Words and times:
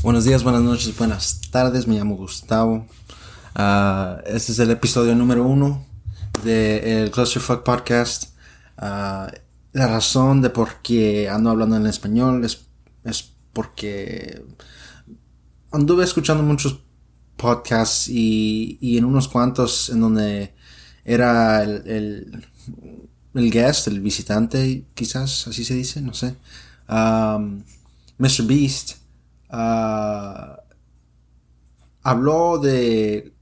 Buenos 0.00 0.24
días, 0.24 0.44
buenas 0.44 0.62
noches, 0.62 0.96
buenas 0.96 1.40
tardes. 1.50 1.88
Me 1.88 1.96
llamo 1.96 2.16
Gustavo. 2.16 2.86
Ah, 3.56 4.22
este 4.26 4.52
es 4.52 4.58
el 4.60 4.70
episodio 4.70 5.12
número 5.16 5.44
uno 5.44 5.84
del 6.44 7.10
Clusterfuck 7.10 7.64
Podcast. 7.64 8.26
Ah, 8.76 9.28
la 9.72 9.88
razón 9.88 10.40
de 10.40 10.50
por 10.50 10.76
qué 10.82 11.28
ando 11.28 11.50
hablando 11.50 11.74
en 11.76 11.86
español 11.86 12.44
es, 12.44 13.32
porque 13.52 14.44
anduve 15.72 16.04
escuchando 16.04 16.44
muchos 16.44 16.78
podcasts 17.36 18.08
y, 18.08 18.78
y 18.80 18.98
en 18.98 19.04
unos 19.04 19.26
cuantos 19.26 19.90
en 19.90 20.00
donde 20.00 20.54
era 21.04 21.64
el, 21.64 22.46
el, 23.34 23.50
guest, 23.50 23.88
el 23.88 23.98
visitante, 23.98 24.84
quizás 24.94 25.48
así 25.48 25.64
se 25.64 25.74
dice, 25.74 26.00
no 26.00 26.14
sé. 26.14 26.36
Um, 26.88 27.64
Mr. 28.18 28.44
Beast 28.46 28.97
uh, 29.50 30.56
habló 32.02 32.58
de, 32.58 33.32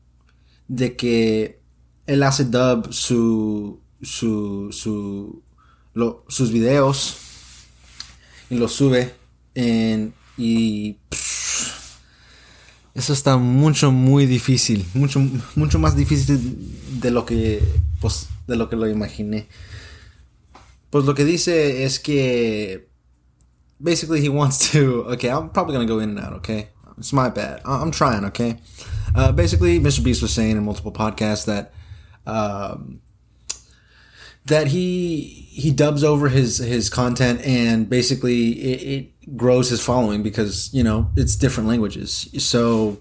de 0.68 0.96
que 0.96 1.60
él 2.06 2.22
hace 2.22 2.44
dub 2.44 2.92
su, 2.92 3.80
su, 4.02 4.68
su, 4.72 5.42
sus 6.28 6.52
videos 6.52 7.16
y 8.50 8.56
los 8.56 8.72
sube 8.72 9.14
en, 9.54 10.14
y 10.36 10.98
eso 12.94 13.12
está 13.12 13.36
mucho 13.36 13.90
muy 13.90 14.26
difícil 14.26 14.86
mucho 14.94 15.20
mucho 15.54 15.78
más 15.78 15.96
difícil 15.96 17.00
de 17.00 17.10
lo 17.10 17.26
que 17.26 17.62
pues 18.00 18.28
de 18.46 18.56
lo 18.56 18.68
que 18.68 18.76
lo 18.76 18.88
imaginé. 18.88 19.48
Pues 20.90 21.04
lo 21.04 21.14
que 21.14 21.24
dice 21.24 21.84
es 21.84 21.98
que 21.98 22.88
basically 23.82 24.20
he 24.20 24.28
wants 24.28 24.70
to 24.72 25.04
okay 25.04 25.30
i'm 25.30 25.50
probably 25.50 25.74
gonna 25.74 25.86
go 25.86 25.98
in 25.98 26.10
and 26.10 26.18
out 26.18 26.32
okay? 26.34 26.68
It's 26.98 27.12
my 27.12 27.28
bad. 27.28 27.60
I'm 27.66 27.90
trying 27.90 28.24
okay? 28.26 28.58
Uh, 29.14 29.32
basically 29.32 29.78
mr 29.78 30.02
beast 30.02 30.22
was 30.22 30.32
saying 30.32 30.56
in 30.56 30.64
multiple 30.64 30.92
podcasts 30.92 31.44
that 31.46 31.72
um, 32.26 33.00
that 34.46 34.68
he 34.68 35.20
he 35.20 35.70
dubs 35.70 36.02
over 36.02 36.28
his 36.28 36.58
his 36.58 36.88
content 36.90 37.40
and 37.42 37.88
basically 37.88 38.50
it, 38.52 38.82
it 38.82 39.36
grows 39.36 39.68
his 39.68 39.84
following 39.84 40.22
because 40.22 40.72
you 40.72 40.82
know 40.82 41.10
it's 41.16 41.36
different 41.36 41.68
languages. 41.68 42.28
So 42.38 43.00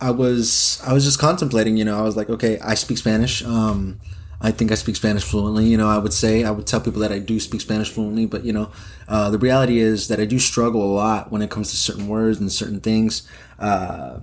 i 0.00 0.10
was 0.10 0.80
i 0.86 0.92
was 0.92 1.04
just 1.04 1.18
contemplating 1.18 1.76
you 1.76 1.84
know 1.84 1.98
i 1.98 2.02
was 2.02 2.16
like 2.16 2.28
okay 2.28 2.58
i 2.60 2.74
speak 2.74 2.98
spanish 2.98 3.42
um 3.44 3.98
I 4.40 4.50
think 4.50 4.70
I 4.70 4.74
speak 4.74 4.96
Spanish 4.96 5.24
fluently. 5.24 5.66
You 5.66 5.76
know, 5.76 5.88
I 5.88 5.98
would 5.98 6.12
say 6.12 6.44
I 6.44 6.50
would 6.50 6.66
tell 6.66 6.80
people 6.80 7.00
that 7.00 7.12
I 7.12 7.18
do 7.18 7.40
speak 7.40 7.60
Spanish 7.60 7.90
fluently, 7.90 8.26
but 8.26 8.44
you 8.44 8.52
know, 8.52 8.70
uh, 9.08 9.30
the 9.30 9.38
reality 9.38 9.78
is 9.78 10.08
that 10.08 10.20
I 10.20 10.24
do 10.24 10.38
struggle 10.38 10.82
a 10.82 10.92
lot 10.92 11.32
when 11.32 11.42
it 11.42 11.50
comes 11.50 11.70
to 11.70 11.76
certain 11.76 12.08
words 12.08 12.38
and 12.40 12.50
certain 12.52 12.80
things. 12.80 13.28
Uh, 13.58 14.20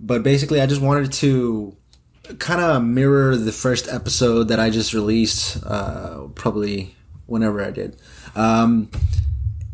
but 0.00 0.22
basically, 0.22 0.60
I 0.60 0.66
just 0.66 0.80
wanted 0.80 1.12
to 1.14 1.76
kind 2.38 2.60
of 2.60 2.82
mirror 2.82 3.36
the 3.36 3.52
first 3.52 3.88
episode 3.88 4.44
that 4.48 4.58
I 4.58 4.70
just 4.70 4.92
released, 4.94 5.62
uh, 5.64 6.28
probably 6.34 6.94
whenever 7.26 7.62
I 7.62 7.70
did. 7.70 7.96
Um, 8.34 8.90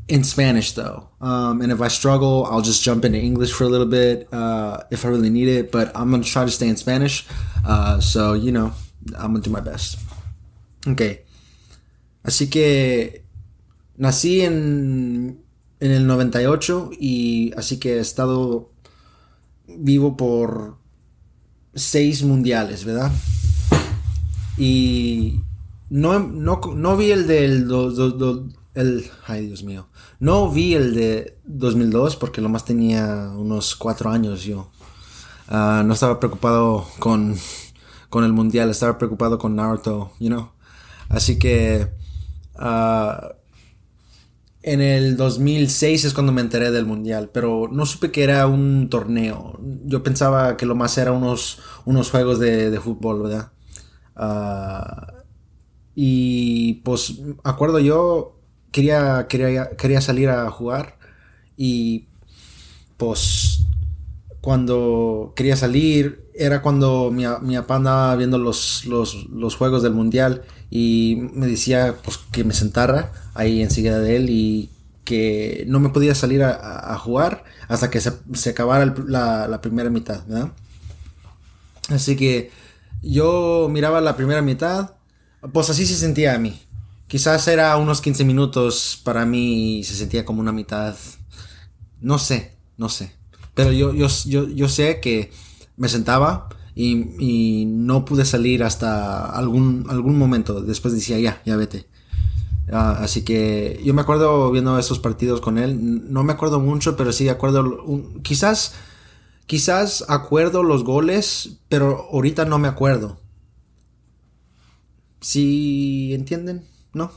in 0.08 0.24
Spanish 0.24 0.72
though. 0.72 1.08
Um, 1.20 1.62
and 1.62 1.72
if 1.72 1.80
I 1.80 1.88
struggle, 1.88 2.46
I'll 2.46 2.60
just 2.62 2.82
jump 2.82 3.04
into 3.04 3.18
English 3.18 3.52
for 3.52 3.64
a 3.64 3.68
little 3.68 3.86
bit 3.86 4.28
uh, 4.32 4.82
if 4.90 5.04
I 5.04 5.08
really 5.08 5.30
need 5.30 5.48
it. 5.48 5.72
But 5.72 5.96
I'm 5.96 6.10
gonna 6.10 6.24
try 6.24 6.44
to 6.44 6.50
stay 6.50 6.68
in 6.68 6.76
Spanish. 6.76 7.26
Uh, 7.66 8.00
so 8.00 8.34
you 8.34 8.52
know, 8.52 8.72
I'm 9.16 9.32
gonna 9.32 9.40
do 9.40 9.50
my 9.50 9.60
best. 9.60 9.98
Ok. 10.86 11.02
Así 12.22 12.48
que 12.48 13.24
nací 13.96 14.42
en, 14.42 15.42
en 15.80 15.90
el 15.90 16.06
98 16.06 16.90
y 16.98 17.52
así 17.56 17.78
que 17.78 17.96
he 17.96 18.00
estado 18.00 18.70
vivo 19.66 20.16
por 20.16 20.76
seis 21.74 22.22
mundiales, 22.22 22.84
¿verdad? 22.84 23.10
Y 24.56 25.40
no, 25.90 26.18
no, 26.18 26.60
no 26.74 26.96
vi 26.96 27.10
el 27.10 27.26
del... 27.26 27.66
Do, 27.66 27.90
do, 27.90 28.48
el, 28.74 29.10
ay, 29.26 29.46
Dios 29.46 29.62
mío. 29.62 29.88
No 30.18 30.50
vi 30.50 30.74
el 30.74 30.94
de 30.94 31.38
2002 31.44 32.16
porque 32.16 32.40
lo 32.40 32.48
más 32.48 32.64
tenía 32.64 33.30
unos 33.36 33.74
cuatro 33.76 34.10
años 34.10 34.42
yo. 34.44 34.70
Uh, 35.48 35.82
no 35.84 35.92
estaba 35.92 36.18
preocupado 36.18 36.86
con 36.98 37.36
con 38.12 38.24
el 38.24 38.34
mundial, 38.34 38.68
estaba 38.68 38.98
preocupado 38.98 39.38
con 39.38 39.56
Naruto, 39.56 40.12
you 40.20 40.28
know. 40.28 40.50
Así 41.08 41.38
que 41.38 41.88
uh, 42.56 43.26
en 44.62 44.82
el 44.82 45.16
2006 45.16 46.04
es 46.04 46.12
cuando 46.12 46.30
me 46.30 46.42
enteré 46.42 46.70
del 46.70 46.84
mundial, 46.84 47.30
pero 47.32 47.70
no 47.72 47.86
supe 47.86 48.10
que 48.10 48.22
era 48.22 48.46
un 48.46 48.90
torneo. 48.90 49.58
Yo 49.86 50.02
pensaba 50.02 50.58
que 50.58 50.66
lo 50.66 50.74
más 50.74 50.98
era 50.98 51.12
unos, 51.12 51.60
unos 51.86 52.10
juegos 52.10 52.38
de, 52.38 52.70
de 52.70 52.80
fútbol, 52.80 53.22
¿verdad? 53.22 53.52
Uh, 54.14 55.22
y 55.94 56.82
pues, 56.84 57.18
acuerdo 57.44 57.78
yo, 57.78 58.38
quería, 58.72 59.26
quería, 59.26 59.70
quería 59.70 60.02
salir 60.02 60.28
a 60.28 60.50
jugar 60.50 60.98
y 61.56 62.08
pues 62.98 63.51
cuando 64.42 65.32
quería 65.36 65.56
salir, 65.56 66.28
era 66.34 66.62
cuando 66.62 67.12
mi, 67.12 67.24
papá 67.56 67.76
andaba 67.76 68.16
viendo 68.16 68.38
los, 68.38 68.84
los, 68.86 69.54
juegos 69.56 69.84
del 69.84 69.92
mundial 69.92 70.42
y 70.68 71.28
me 71.32 71.46
decía 71.46 71.96
pues, 72.02 72.18
que 72.32 72.42
me 72.42 72.52
sentara 72.52 73.12
ahí 73.34 73.62
enseguida 73.62 74.00
de 74.00 74.16
él 74.16 74.30
y 74.30 74.70
que 75.04 75.64
no 75.68 75.78
me 75.78 75.90
podía 75.90 76.16
salir 76.16 76.42
a, 76.42 76.98
jugar 76.98 77.44
hasta 77.68 77.88
que 77.88 78.00
se, 78.00 78.50
acabara 78.50 78.92
la, 79.06 79.60
primera 79.62 79.90
mitad. 79.90 80.24
Así 81.88 82.16
que 82.16 82.50
yo 83.00 83.68
miraba 83.70 84.00
la 84.00 84.16
primera 84.16 84.42
mitad, 84.42 84.94
pues 85.52 85.70
así 85.70 85.86
se 85.86 85.94
sentía 85.94 86.34
a 86.34 86.38
mí. 86.38 86.60
Quizás 87.06 87.46
era 87.46 87.76
unos 87.76 88.00
15 88.00 88.24
minutos 88.24 89.00
para 89.04 89.24
mí 89.24 89.78
y 89.78 89.84
se 89.84 89.94
sentía 89.94 90.24
como 90.24 90.40
una 90.40 90.52
mitad. 90.52 90.96
No 92.00 92.18
sé, 92.18 92.56
no 92.76 92.88
sé. 92.88 93.21
Pero 93.54 93.72
yo, 93.72 93.92
yo, 93.92 94.08
yo, 94.26 94.48
yo 94.48 94.68
sé 94.68 95.00
que 95.00 95.30
me 95.76 95.88
sentaba 95.88 96.48
y, 96.74 97.16
y, 97.18 97.66
no 97.66 98.04
pude 98.04 98.24
salir 98.24 98.62
hasta 98.62 99.26
algún, 99.26 99.86
algún 99.90 100.18
momento. 100.18 100.62
Después 100.62 100.94
decía, 100.94 101.18
ya, 101.18 101.42
ya 101.44 101.56
vete. 101.56 101.86
Uh, 102.68 102.76
así 102.76 103.22
que 103.24 103.80
yo 103.84 103.92
me 103.92 104.02
acuerdo 104.02 104.50
viendo 104.50 104.78
esos 104.78 104.98
partidos 104.98 105.40
con 105.40 105.58
él. 105.58 106.12
No 106.12 106.24
me 106.24 106.32
acuerdo 106.32 106.60
mucho, 106.60 106.96
pero 106.96 107.12
sí 107.12 107.28
acuerdo. 107.28 107.86
Quizás, 108.22 108.74
quizás 109.46 110.04
acuerdo 110.08 110.62
los 110.62 110.84
goles, 110.84 111.58
pero 111.68 112.08
ahorita 112.12 112.46
no 112.46 112.58
me 112.58 112.68
acuerdo. 112.68 113.18
¿Sí 115.20 116.14
entienden? 116.14 116.64
¿No? 116.94 117.12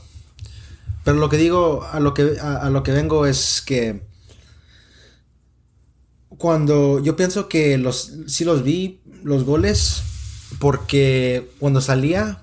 Pero 1.02 1.18
lo 1.18 1.28
que 1.28 1.38
digo, 1.38 1.84
a 1.90 2.00
lo 2.00 2.12
que, 2.14 2.38
a 2.40 2.68
lo 2.68 2.82
que 2.82 2.92
vengo 2.92 3.26
es 3.26 3.62
que 3.62 4.02
cuando 6.38 7.02
yo 7.02 7.16
pienso 7.16 7.48
que 7.48 7.78
los 7.78 8.12
sí 8.26 8.44
los 8.44 8.62
vi 8.62 9.00
los 9.22 9.44
goles 9.44 10.02
porque 10.58 11.50
cuando 11.58 11.80
salía 11.80 12.42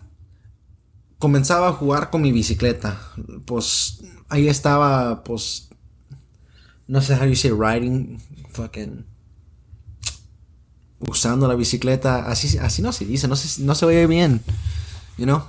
comenzaba 1.19 1.69
a 1.69 1.73
jugar 1.73 2.09
con 2.09 2.21
mi 2.21 2.31
bicicleta. 2.31 2.99
Pues 3.45 4.03
ahí 4.29 4.47
estaba 4.47 5.23
pues 5.23 5.69
no 6.87 7.01
sé 7.01 7.15
how 7.15 7.25
you 7.25 7.35
say 7.35 7.51
riding 7.51 8.19
fucking 8.51 9.05
usando 10.99 11.47
la 11.47 11.55
bicicleta, 11.55 12.27
así 12.27 12.57
así 12.57 12.81
no 12.81 12.91
se 12.91 13.05
dice, 13.05 13.27
no 13.27 13.35
se 13.35 13.61
no 13.61 13.75
se 13.75 13.85
oye 13.85 14.07
bien, 14.07 14.41
you 15.17 15.25
know? 15.25 15.43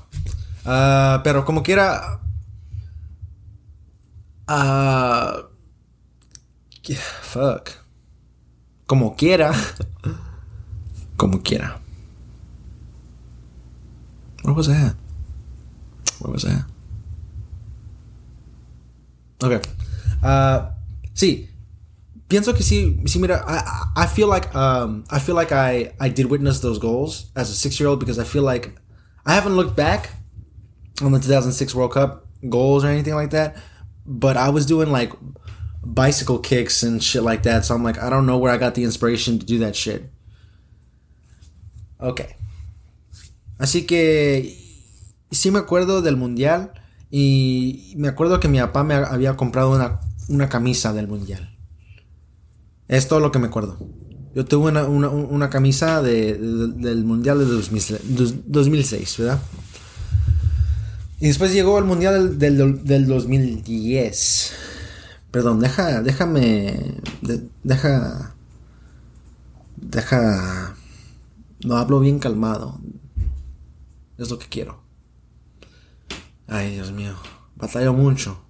Uh, 0.64 1.22
pero 1.22 1.44
como 1.44 1.62
quiera 1.62 2.20
uh, 4.48 5.42
fuck 7.22 7.83
como 8.86 9.16
quiera. 9.16 9.52
como 11.16 11.42
quiera. 11.42 11.80
Where 14.42 14.54
was 14.54 14.66
that? 14.66 14.94
Where 16.20 16.32
was 16.32 16.42
that? 16.42 16.64
Okay. 19.42 19.60
Uh, 20.22 20.70
sí. 21.14 21.48
Pienso 22.28 22.54
que 22.54 22.62
sí, 22.62 23.00
sí, 23.04 23.18
mira, 23.18 23.44
I, 23.46 24.02
I 24.04 24.06
feel 24.06 24.28
like 24.28 24.54
um, 24.54 25.04
I 25.10 25.18
feel 25.18 25.34
like 25.34 25.52
I, 25.52 25.92
I 26.00 26.08
did 26.08 26.26
witness 26.26 26.60
those 26.60 26.78
goals 26.78 27.26
as 27.36 27.50
a 27.50 27.54
six 27.54 27.78
year 27.78 27.88
old 27.88 28.00
because 28.00 28.18
I 28.18 28.24
feel 28.24 28.42
like 28.42 28.72
I 29.26 29.34
haven't 29.34 29.56
looked 29.56 29.76
back 29.76 30.10
on 31.02 31.12
the 31.12 31.20
2006 31.20 31.74
World 31.74 31.92
Cup 31.92 32.26
goals 32.48 32.84
or 32.84 32.88
anything 32.88 33.14
like 33.14 33.30
that, 33.30 33.56
but 34.06 34.36
I 34.36 34.48
was 34.48 34.64
doing 34.66 34.90
like 34.90 35.12
bicycle 35.84 36.38
kicks 36.38 36.82
and 36.82 37.02
shit 37.02 37.22
like 37.22 37.42
that. 37.42 37.64
So 37.64 37.74
I'm 37.74 37.84
like, 37.84 37.98
I 37.98 38.10
don't 38.10 38.26
know 38.26 38.38
where 38.38 38.52
I 38.52 38.58
got 38.58 38.74
the 38.74 38.84
inspiration 38.84 39.38
to 39.38 39.46
do 39.46 39.58
that 39.60 39.74
shit. 39.74 40.10
Ok. 41.98 42.22
Así 43.58 43.86
que 43.86 44.56
sí 45.30 45.50
me 45.50 45.58
acuerdo 45.58 46.02
del 46.02 46.16
mundial 46.16 46.72
y 47.10 47.94
me 47.96 48.08
acuerdo 48.08 48.40
que 48.40 48.48
mi 48.48 48.58
papá 48.58 48.84
me 48.84 48.94
había 48.94 49.36
comprado 49.36 49.74
una, 49.74 50.00
una 50.28 50.48
camisa 50.48 50.92
del 50.92 51.08
mundial. 51.08 51.56
Es 52.88 53.08
todo 53.08 53.20
lo 53.20 53.30
que 53.32 53.38
me 53.38 53.46
acuerdo. 53.46 53.78
Yo 54.34 54.44
tuve 54.44 54.72
una, 54.72 55.48
camisa 55.48 56.02
del 56.02 57.04
Mundial 57.04 57.38
de 57.38 57.44
2006, 57.44 59.18
¿verdad? 59.18 59.40
Y 61.20 61.28
después 61.28 61.52
llegó 61.52 61.78
el 61.78 61.84
Mundial 61.84 62.36
del, 62.36 62.84
del, 62.84 63.06
2010. 63.06 64.52
Perdón, 65.34 65.58
deja, 65.58 66.00
déjame, 66.00 66.94
deja, 67.64 68.36
deja, 69.74 70.76
no 71.64 71.76
hablo 71.76 71.98
bien 71.98 72.20
calmado. 72.20 72.78
Es 74.16 74.30
lo 74.30 74.38
que 74.38 74.46
quiero. 74.46 74.80
Ay, 76.46 76.74
Dios 76.74 76.92
mío, 76.92 77.16
batallo 77.56 77.92
mucho. 77.92 78.44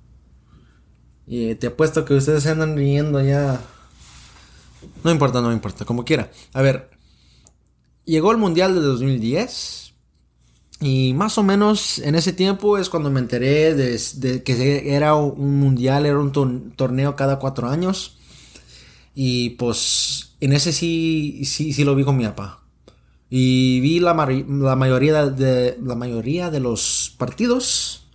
Y 1.26 1.54
te 1.54 1.68
apuesto 1.68 2.04
que 2.04 2.12
ustedes 2.12 2.42
se 2.42 2.50
andan 2.50 2.76
riendo 2.76 3.22
ya 3.22 3.62
no 5.02 5.10
importa, 5.10 5.40
no 5.40 5.52
importa, 5.52 5.86
como 5.86 6.04
quiera. 6.04 6.30
A 6.52 6.60
ver, 6.60 6.90
llegó 8.04 8.30
el 8.30 8.36
Mundial 8.36 8.74
de 8.74 8.82
2010. 8.82 9.83
Y 10.84 11.14
más 11.14 11.38
o 11.38 11.42
menos 11.42 11.98
en 12.00 12.14
ese 12.14 12.34
tiempo 12.34 12.76
es 12.76 12.90
cuando 12.90 13.10
me 13.10 13.18
enteré 13.18 13.74
de, 13.74 14.42
que 14.42 14.94
era 14.94 15.14
un 15.14 15.58
mundial, 15.58 16.04
era 16.04 16.18
un 16.18 16.30
torneo 16.76 17.16
cada 17.16 17.38
cuatro 17.38 17.70
años. 17.70 18.18
Y 19.14 19.50
pues 19.50 20.34
en 20.40 20.52
ese 20.52 20.74
sí, 20.74 21.40
sí, 21.46 21.72
sí 21.72 21.84
lo 21.84 21.94
vi 21.94 22.04
con 22.04 22.18
mi 22.18 22.24
papá. 22.24 22.64
Y 23.30 23.80
vi 23.80 23.98
la, 23.98 24.12
la, 24.12 24.76
mayoría 24.76 25.24
de, 25.30 25.78
la 25.82 25.94
mayoría 25.94 26.50
de 26.50 26.60
los 26.60 27.14
partidos. 27.16 28.06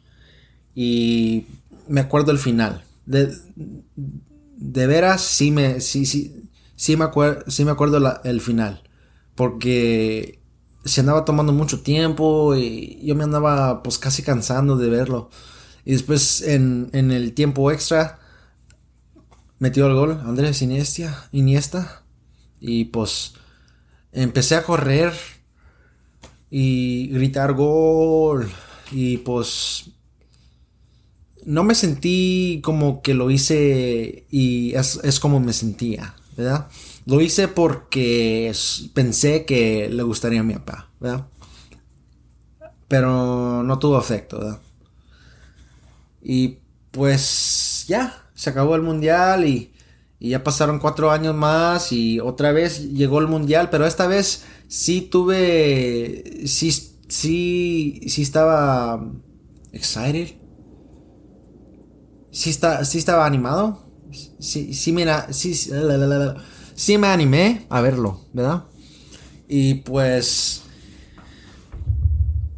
Y 0.76 1.48
me 1.88 2.02
acuerdo 2.02 2.32
el 2.32 2.38
final. 2.38 2.84
De, 3.08 3.36
de 3.96 4.86
veras, 4.86 5.24
sí 5.24 5.50
me, 5.50 5.82
sí, 5.82 6.06
sí, 6.06 6.44
sí 6.76 6.96
me, 6.96 7.08
sí 7.48 7.66
me 7.66 7.72
acuerdo 7.72 8.22
el 8.24 8.42
final. 8.42 8.84
Porque 9.34 10.39
se 10.90 11.02
andaba 11.02 11.26
tomando 11.26 11.54
mucho 11.54 11.82
tiempo 11.82 12.56
y 12.56 13.00
yo 13.04 13.16
me 13.16 13.24
andaba 13.24 13.84
pues 13.84 13.98
casi 13.98 14.24
cansando 14.24 14.78
de 14.78 14.90
verlo. 14.90 15.30
Y 15.86 15.94
después 15.94 16.42
en, 16.42 16.90
el 16.94 17.34
tiempo 17.34 17.72
extra 17.72 18.20
metió 19.60 19.88
el 19.88 19.94
gol 19.94 20.22
Andrés 20.26 20.62
Iniesta, 20.62 21.28
Iniesta. 21.32 22.04
Y 22.60 22.86
pues 22.86 23.34
empecé 24.12 24.56
a 24.56 24.64
correr 24.64 25.14
y 26.50 27.08
gritar 27.08 27.54
gol. 27.54 28.50
Y 28.92 29.18
pues 29.18 29.92
no 31.46 31.64
me 31.64 31.76
sentí 31.76 32.60
como 32.64 33.02
que 33.02 33.14
lo 33.14 33.32
hice 33.32 34.26
y 34.30 34.76
es, 34.76 35.00
es 35.04 35.20
como 35.20 35.40
me 35.40 35.54
sentía. 35.54 36.16
¿verdad? 36.40 36.70
Lo 37.10 37.20
hice 37.22 37.48
porque 37.48 38.54
pensé 38.94 39.44
que 39.44 39.90
le 39.90 40.04
gustaría 40.04 40.42
a 40.42 40.44
mi 40.44 40.54
papá, 40.54 40.92
¿verdad? 41.00 41.26
Pero 42.88 43.64
no 43.64 43.80
tuvo 43.80 43.98
efecto, 43.98 44.38
¿verdad? 44.38 44.60
Y 46.22 46.60
pues 46.92 47.86
ya, 47.88 48.30
se 48.36 48.52
acabó 48.52 48.76
el 48.76 48.84
mundial 48.84 49.48
y, 49.48 49.74
ya 50.20 50.44
pasaron 50.44 50.78
cuatro 50.78 51.10
años 51.10 51.34
más 51.34 51.92
y 51.92 52.20
otra 52.20 52.52
vez 52.52 52.94
llegó 52.94 53.20
el 53.20 53.28
mundial, 53.28 53.70
pero 53.72 53.88
esta 53.88 54.06
vez 54.06 54.44
sí 54.68 55.02
tuve, 55.02 56.44
sí, 56.46 56.72
sí, 57.08 58.02
sí 58.08 58.22
estaba 58.22 59.04
excited. 59.72 60.36
Sí, 62.30 62.52
está, 62.52 62.86
sí 62.86 63.00
estaba 63.00 63.26
animado 63.26 63.90
sí, 64.40 64.74
sí, 64.74 64.92
mira, 64.92 65.32
sí, 65.32 65.54
sí 66.80 66.98
me 66.98 67.08
animé 67.08 67.68
a 67.70 67.82
verlo, 67.82 68.22
¿verdad? 68.32 68.64
Y 69.50 69.76
pues 69.76 70.64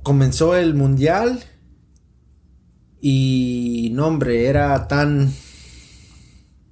comenzó 0.03 0.55
el 0.55 0.75
mundial 0.75 1.43
y 3.01 3.89
no 3.93 4.05
hombre, 4.05 4.45
era 4.45 4.87
tan 4.87 5.33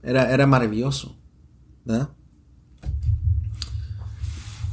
era, 0.04 0.32
era 0.32 0.46
maravilloso, 0.46 1.18
¿verdad? 1.86 2.10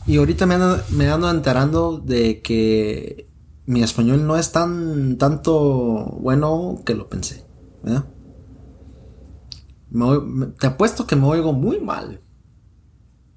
Y 0.07 0.19
ahorita 0.19 0.45
me 0.45 0.57
ando, 0.57 0.79
me 0.91 1.09
ando 1.09 1.31
enterando 1.31 1.97
de 1.99 2.43
que 2.43 3.31
mi 3.65 3.83
español 3.83 4.27
no 4.27 4.37
es 4.37 4.53
tan 4.53 5.17
tanto 5.17 6.19
bueno 6.21 6.83
que 6.85 6.95
lo 6.95 7.09
pensé, 7.09 7.47
¿verdad? 7.83 8.05
te 10.61 10.67
apuesto 10.67 11.07
que 11.07 11.17
me 11.17 11.25
oigo 11.25 11.55
muy 11.55 11.81
mal. 11.81 12.21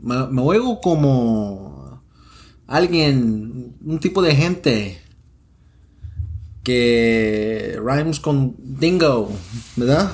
Me, 0.02 0.42
oigo 0.42 0.82
como 0.82 2.04
alguien, 2.68 3.78
un 3.84 4.00
tipo 4.00 4.22
de 4.22 4.36
gente 4.36 5.02
que 6.64 7.80
rhymes 7.84 8.20
con 8.20 8.56
dingo, 8.58 9.32
¿verdad? 9.76 10.12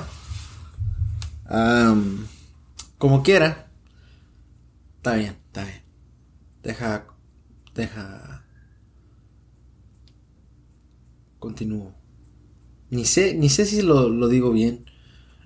como 2.98 3.22
quiera. 3.22 3.68
Está 4.96 5.14
bien, 5.14 5.36
está 5.46 5.64
bien. 5.64 5.82
Deja, 6.62 7.06
deja. 7.74 8.44
Continúo. 11.38 11.94
Ni 12.90 13.04
sé, 13.04 13.34
ni 13.34 13.48
sé 13.48 13.66
si 13.66 13.82
lo, 13.82 14.08
lo 14.08 14.28
digo 14.28 14.50
bien. 14.50 14.86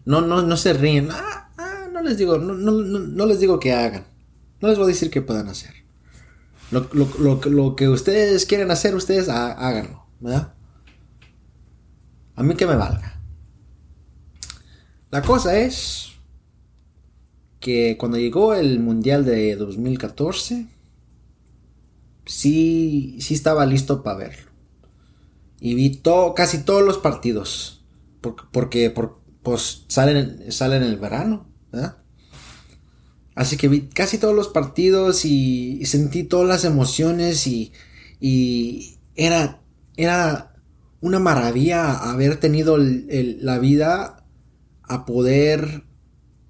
No, 0.04 0.20
no, 0.20 0.42
no 0.42 0.56
se 0.56 0.72
ríen. 0.72 1.10
Ah, 1.10 1.50
ah, 1.58 1.88
no 1.92 2.00
les 2.02 2.16
digo, 2.16 2.38
no, 2.38 2.54
no, 2.54 2.72
no, 2.72 3.26
les 3.26 3.40
digo 3.40 3.60
que 3.60 3.72
hagan. 3.72 4.04
No 4.60 4.68
les 4.68 4.78
voy 4.78 4.84
a 4.84 4.88
decir 4.88 5.10
qué 5.10 5.22
puedan 5.22 5.48
hacer. 5.48 5.74
Lo, 6.70 6.88
lo, 6.92 7.76
que 7.76 7.88
ustedes 7.88 8.46
quieren 8.46 8.70
hacer, 8.70 8.94
ustedes 8.94 9.28
háganlo, 9.28 10.06
¿verdad? 10.20 10.54
A 12.36 12.42
mí 12.42 12.54
que 12.54 12.66
me 12.66 12.76
valga. 12.76 13.20
La 15.10 15.22
cosa 15.22 15.58
es 15.58 16.12
que 17.58 17.96
cuando 17.98 18.18
llegó 18.18 18.54
el 18.54 18.78
Mundial 18.78 19.24
de 19.24 19.56
2014, 19.56 20.68
sí, 22.24 23.16
sí 23.20 23.34
estaba 23.34 23.66
listo 23.66 24.02
para 24.02 24.18
verlo. 24.18 24.50
Y 25.60 25.74
vi 25.74 25.90
todo, 25.90 26.34
casi 26.34 26.62
todos 26.62 26.82
los 26.82 26.98
partidos. 26.98 27.84
Porque, 28.20 28.44
porque, 28.52 28.94
pues 29.42 29.84
salen, 29.88 30.52
salen 30.52 30.84
en 30.84 30.90
el 30.90 30.96
verano, 30.98 31.48
¿verdad? 31.72 31.99
Así 33.40 33.56
que 33.56 33.68
vi 33.68 33.88
casi 33.88 34.18
todos 34.18 34.34
los 34.36 34.48
partidos 34.48 35.24
y, 35.24 35.82
sentí 35.86 36.24
todas 36.24 36.46
las 36.46 36.66
emociones 36.66 37.46
y, 37.46 37.72
era, 39.16 39.62
era 39.96 40.52
una 41.00 41.20
maravilla 41.20 42.10
haber 42.10 42.36
tenido 42.36 42.76
la 42.76 43.58
vida 43.58 44.26
a 44.82 45.06
poder 45.06 45.84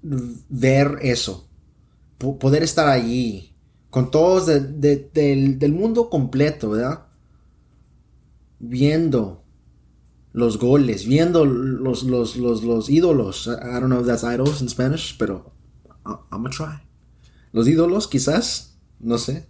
ver 0.01 0.99
eso, 1.01 1.47
poder 2.17 2.61
estar 2.61 2.89
allí, 2.89 3.55
con 3.89 4.11
todos 4.11 4.47
del, 4.47 5.59
del 5.59 5.71
mundo 5.71 6.09
completo, 6.09 6.71
¿verdad? 6.71 7.05
Viendo 8.59 9.45
los 10.33 10.59
goles, 10.59 11.05
viendo 11.05 11.45
los, 11.45 12.03
los, 12.03 12.35
los, 12.35 12.63
los 12.65 12.89
ídolos. 12.89 13.47
I 13.47 13.79
don't 13.79 13.87
know 13.87 14.01
if 14.01 14.07
that's 14.07 14.25
idols 14.25 14.61
in 14.61 14.67
Spanish, 14.67 15.15
pero 15.17 15.60
I'm 16.05 16.43
gonna 16.43 16.49
try. 16.49 16.87
Los 17.51 17.67
ídolos, 17.67 18.07
quizás, 18.07 18.77
no 18.99 19.17
sé. 19.17 19.47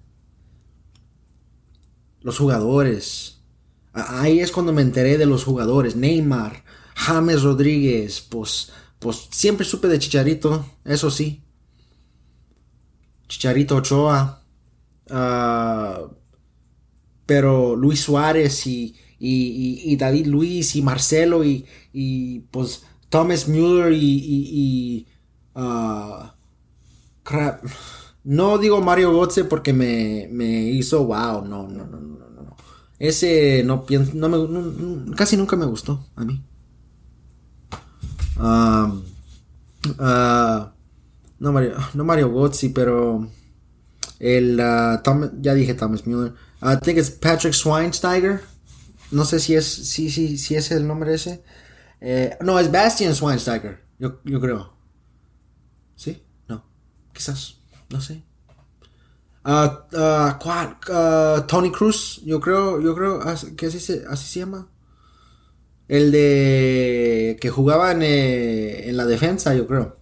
Los 2.22 2.38
jugadores. 2.38 3.42
Ahí 3.94 4.40
es 4.40 4.52
cuando 4.52 4.74
me 4.74 4.82
enteré 4.82 5.18
de 5.18 5.26
los 5.26 5.44
jugadores. 5.44 5.96
Neymar, 5.96 6.64
James 6.96 7.42
Rodríguez, 7.44 8.22
pues, 8.22 8.72
pues 9.00 9.28
siempre 9.32 9.66
supe 9.66 9.88
de 9.88 10.00
Chicharito, 10.00 10.66
eso 10.84 11.12
sí. 11.12 11.44
Chicharito 13.28 13.76
Ochoa. 13.76 14.44
Ah, 15.10 16.08
pero 17.26 17.76
Luis 17.76 18.02
Suárez 18.02 18.68
y, 18.68 18.96
y, 19.18 19.96
David 19.96 20.28
Luis 20.28 20.76
y 20.76 20.82
Marcelo 20.82 21.44
y, 21.46 22.46
pues 22.52 22.84
Thomas 23.10 23.48
Müller 23.48 23.94
y, 23.94 25.08
uh, 25.56 26.26
crap. 27.24 27.64
No 28.24 28.58
digo 28.58 28.82
Mario 28.82 29.12
Götze 29.14 29.46
porque 29.46 29.74
me, 29.74 30.28
me, 30.32 30.64
hizo 30.64 31.06
wow, 31.06 31.44
no, 31.44 31.68
no, 31.68 31.86
no, 31.86 32.00
no, 32.00 32.30
no. 32.30 32.56
Ese 33.00 33.64
no 33.66 33.86
pienso, 33.86 34.12
no 34.14 34.30
me, 34.30 35.16
casi 35.16 35.38
nunca 35.38 35.56
me 35.56 35.66
gustó 35.66 36.06
a 36.16 36.24
mí. 36.24 36.44
Um, 38.38 39.04
uh, 40.00 40.70
no 41.40 41.52
Mario, 41.52 41.76
no 41.94 42.04
Mario 42.04 42.32
Götze, 42.32 42.70
pero 42.70 43.28
el 44.20 44.60
uh, 44.60 45.02
Tom, 45.04 45.42
ya 45.42 45.54
dije 45.54 45.74
Thomas 45.74 46.06
Müller. 46.06 46.34
I 46.62 46.76
think 46.76 47.00
it's 47.00 47.10
Patrick 47.10 47.54
Schweinsteiger. 47.54 48.42
No 49.12 49.26
sé 49.26 49.40
si 49.40 49.56
es, 49.56 49.66
si, 49.66 50.10
si, 50.10 50.38
si 50.38 50.56
es 50.56 50.72
el 50.72 50.88
nombre 50.88 51.14
ese. 51.14 51.44
Eh, 52.00 52.38
no, 52.42 52.60
es 52.60 52.72
Bastian 52.72 53.14
Schweinsteiger, 53.14 53.84
yo, 54.00 54.22
yo 54.24 54.40
creo. 54.40 54.74
¿Sí? 55.96 56.24
Quizás, 57.14 57.58
no 57.90 58.02
sé. 58.02 58.24
Ah, 59.44 59.88
ah, 59.94 60.40
¿Cuál? 60.42 60.78
Ah, 60.90 61.46
Tony 61.48 61.72
Cruz, 61.72 62.22
yo 62.26 62.40
creo, 62.40 62.80
yo 62.82 62.94
creo 62.96 63.20
que 63.56 63.66
así 63.68 63.80
se, 63.80 64.04
así 64.10 64.28
se 64.28 64.40
llama. 64.40 64.68
El 65.88 66.12
de 66.12 67.38
que 67.42 67.50
jugaba 67.50 67.92
en, 67.92 68.02
eh, 68.04 68.90
en 68.90 68.98
la 68.98 69.06
defensa, 69.06 69.54
yo 69.56 69.68
creo. 69.68 69.98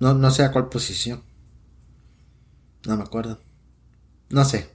No, 0.00 0.14
no 0.14 0.30
sé 0.30 0.42
a 0.44 0.52
cuál 0.52 0.68
posición. 0.68 1.22
No 2.86 2.96
me 2.96 3.02
acuerdo. 3.02 3.38
No 4.30 4.44
sé. 4.44 4.70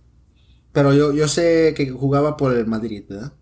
Pero 0.74 0.94
yo, 0.94 1.14
yo 1.14 1.28
sé 1.28 1.74
que 1.76 1.90
jugaba 1.92 2.38
por 2.38 2.54
el 2.56 2.68
Madrid, 2.68 3.06
¿verdad? 3.10 3.34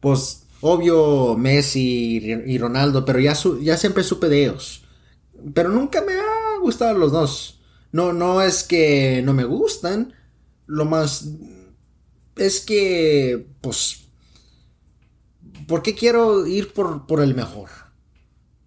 Pues, 0.00 0.46
obvio, 0.60 1.36
Messi 1.36 2.18
y 2.46 2.58
Ronaldo, 2.58 3.04
pero 3.04 3.20
ya, 3.20 3.34
ya 3.62 3.76
siempre 3.76 4.02
supe 4.02 4.28
de 4.28 4.44
ellos. 4.44 4.84
Pero 5.54 5.68
nunca 5.68 6.02
me 6.02 6.14
ha 6.14 6.58
gustado 6.60 6.98
los 6.98 7.12
dos. 7.12 7.60
No, 7.90 8.12
no 8.12 8.42
es 8.42 8.62
que 8.62 9.22
no 9.24 9.32
me 9.34 9.44
gustan. 9.44 10.14
Lo 10.66 10.84
más. 10.84 11.28
Es 12.36 12.60
que. 12.60 13.48
Pues. 13.60 14.08
¿Por 15.66 15.82
qué 15.82 15.94
quiero 15.94 16.46
ir 16.46 16.72
por, 16.72 17.06
por 17.06 17.20
el 17.20 17.34
mejor? 17.34 17.68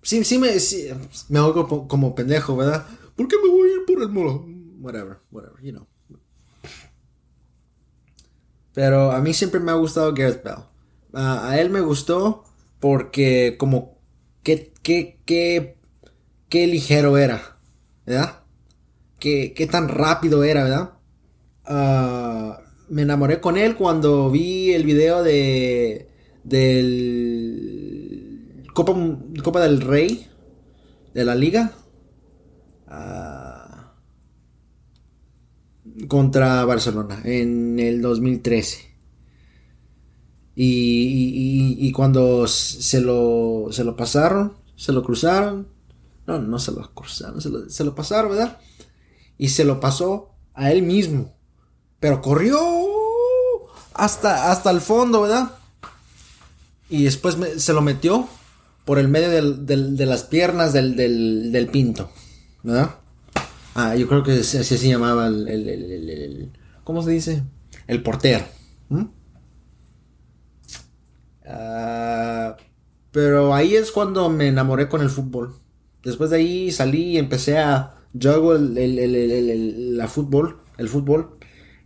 Sí, 0.01 0.23
sí 0.23 0.37
me. 0.37 0.49
me 1.29 1.39
hago 1.39 1.87
como 1.87 2.15
pendejo, 2.15 2.55
¿verdad? 2.55 2.85
¿Por 3.15 3.27
qué 3.27 3.35
me 3.43 3.49
voy 3.49 3.69
a 3.69 3.73
ir 3.73 3.85
por 3.85 4.01
el 4.01 4.09
mejor? 4.09 4.45
Whatever, 4.79 5.19
whatever, 5.31 5.61
you 5.63 5.71
know. 5.71 5.87
Pero 8.73 9.11
a 9.11 9.21
mí 9.21 9.33
siempre 9.33 9.59
me 9.59 9.71
ha 9.71 9.75
gustado 9.75 10.13
Gareth 10.13 10.43
Bell. 10.43 10.65
a 11.13 11.59
él 11.59 11.69
me 11.69 11.81
gustó 11.81 12.43
porque 12.79 13.55
como 13.57 13.97
qué, 14.43 14.71
qué, 14.83 15.19
qué, 15.25 15.79
qué 16.55 16.67
ligero 16.67 17.17
era, 17.17 17.57
¿verdad? 18.05 18.43
Qué, 19.19 19.51
qué 19.53 19.67
tan 19.67 19.89
rápido 19.89 20.45
era, 20.45 20.63
¿verdad? 20.63 20.91
Ah, 21.65 22.61
me 22.87 23.01
enamoré 23.01 23.41
con 23.41 23.57
él 23.57 23.75
cuando 23.75 24.31
vi 24.31 24.71
el 24.71 24.85
video 24.85 25.21
de 25.21 26.07
del 26.45 27.83
Copa, 28.73 28.95
Copa 29.43 29.59
del 29.59 29.81
Rey 29.81 30.27
de 31.13 31.25
la 31.25 31.35
liga. 31.35 31.73
Uh, 32.87 33.65
contra 36.07 36.63
Barcelona 36.63 37.21
en 37.25 37.79
el 37.79 38.01
2013. 38.01 38.95
Y, 40.55 41.75
y, 41.85 41.91
cuando 41.91 42.47
se 42.47 43.01
lo, 43.01 43.67
se 43.71 43.83
lo 43.83 43.97
pasaron, 43.97 44.53
se 44.77 44.93
lo 44.93 45.03
cruzaron. 45.03 45.74
No, 46.27 46.39
no 46.39 46.59
se 46.59 46.71
lo 46.71 46.93
cruzaron, 46.93 47.39
se 47.41 47.83
lo, 47.83 47.95
pasaron, 47.95 48.31
¿verdad? 48.31 48.57
Y 49.37 49.49
se 49.49 49.63
lo 49.63 49.79
pasó 49.79 50.31
a 50.53 50.71
él 50.71 50.81
mismo. 50.81 51.33
Pero 51.99 52.21
corrió 52.21 52.59
hasta, 53.93 54.51
hasta 54.51 54.71
el 54.71 54.81
fondo, 54.81 55.21
¿verdad? 55.21 55.51
Y 56.89 57.03
después 57.03 57.37
se 57.57 57.73
lo 57.73 57.81
metió 57.81 58.27
por 58.85 58.99
el 58.99 59.07
medio 59.07 59.29
de 59.29 60.05
las 60.05 60.23
piernas 60.23 60.73
del, 60.73 60.95
del, 60.95 61.51
del 61.51 61.67
pinto, 61.67 62.09
¿verdad? 62.63 62.95
Ah, 63.75 63.95
yo 63.95 64.07
creo 64.07 64.23
que 64.23 64.31
así 64.31 64.63
se 64.63 64.87
llamaba 64.87 65.27
el, 65.27 66.49
¿Cómo 66.85 67.03
se 67.03 67.11
dice? 67.11 67.43
El 67.87 68.01
portero. 68.01 68.45
Ah, 71.47 72.55
pero 73.11 73.53
ahí 73.53 73.75
es 73.75 73.91
cuando 73.91 74.29
me 74.29 74.47
enamoré 74.47 74.87
con 74.87 75.01
el 75.01 75.09
fútbol. 75.09 75.55
Después 76.05 76.29
de 76.29 76.37
ahí 76.37 76.71
salí 76.71 77.03
y 77.03 77.17
empecé 77.17 77.57
a. 77.57 77.95
Yo 78.13 78.31
hago 78.31 78.55
el, 78.55 79.97
la 79.97 80.07
fútbol, 80.07 80.61
el 80.77 80.87
fútbol. 80.87 81.37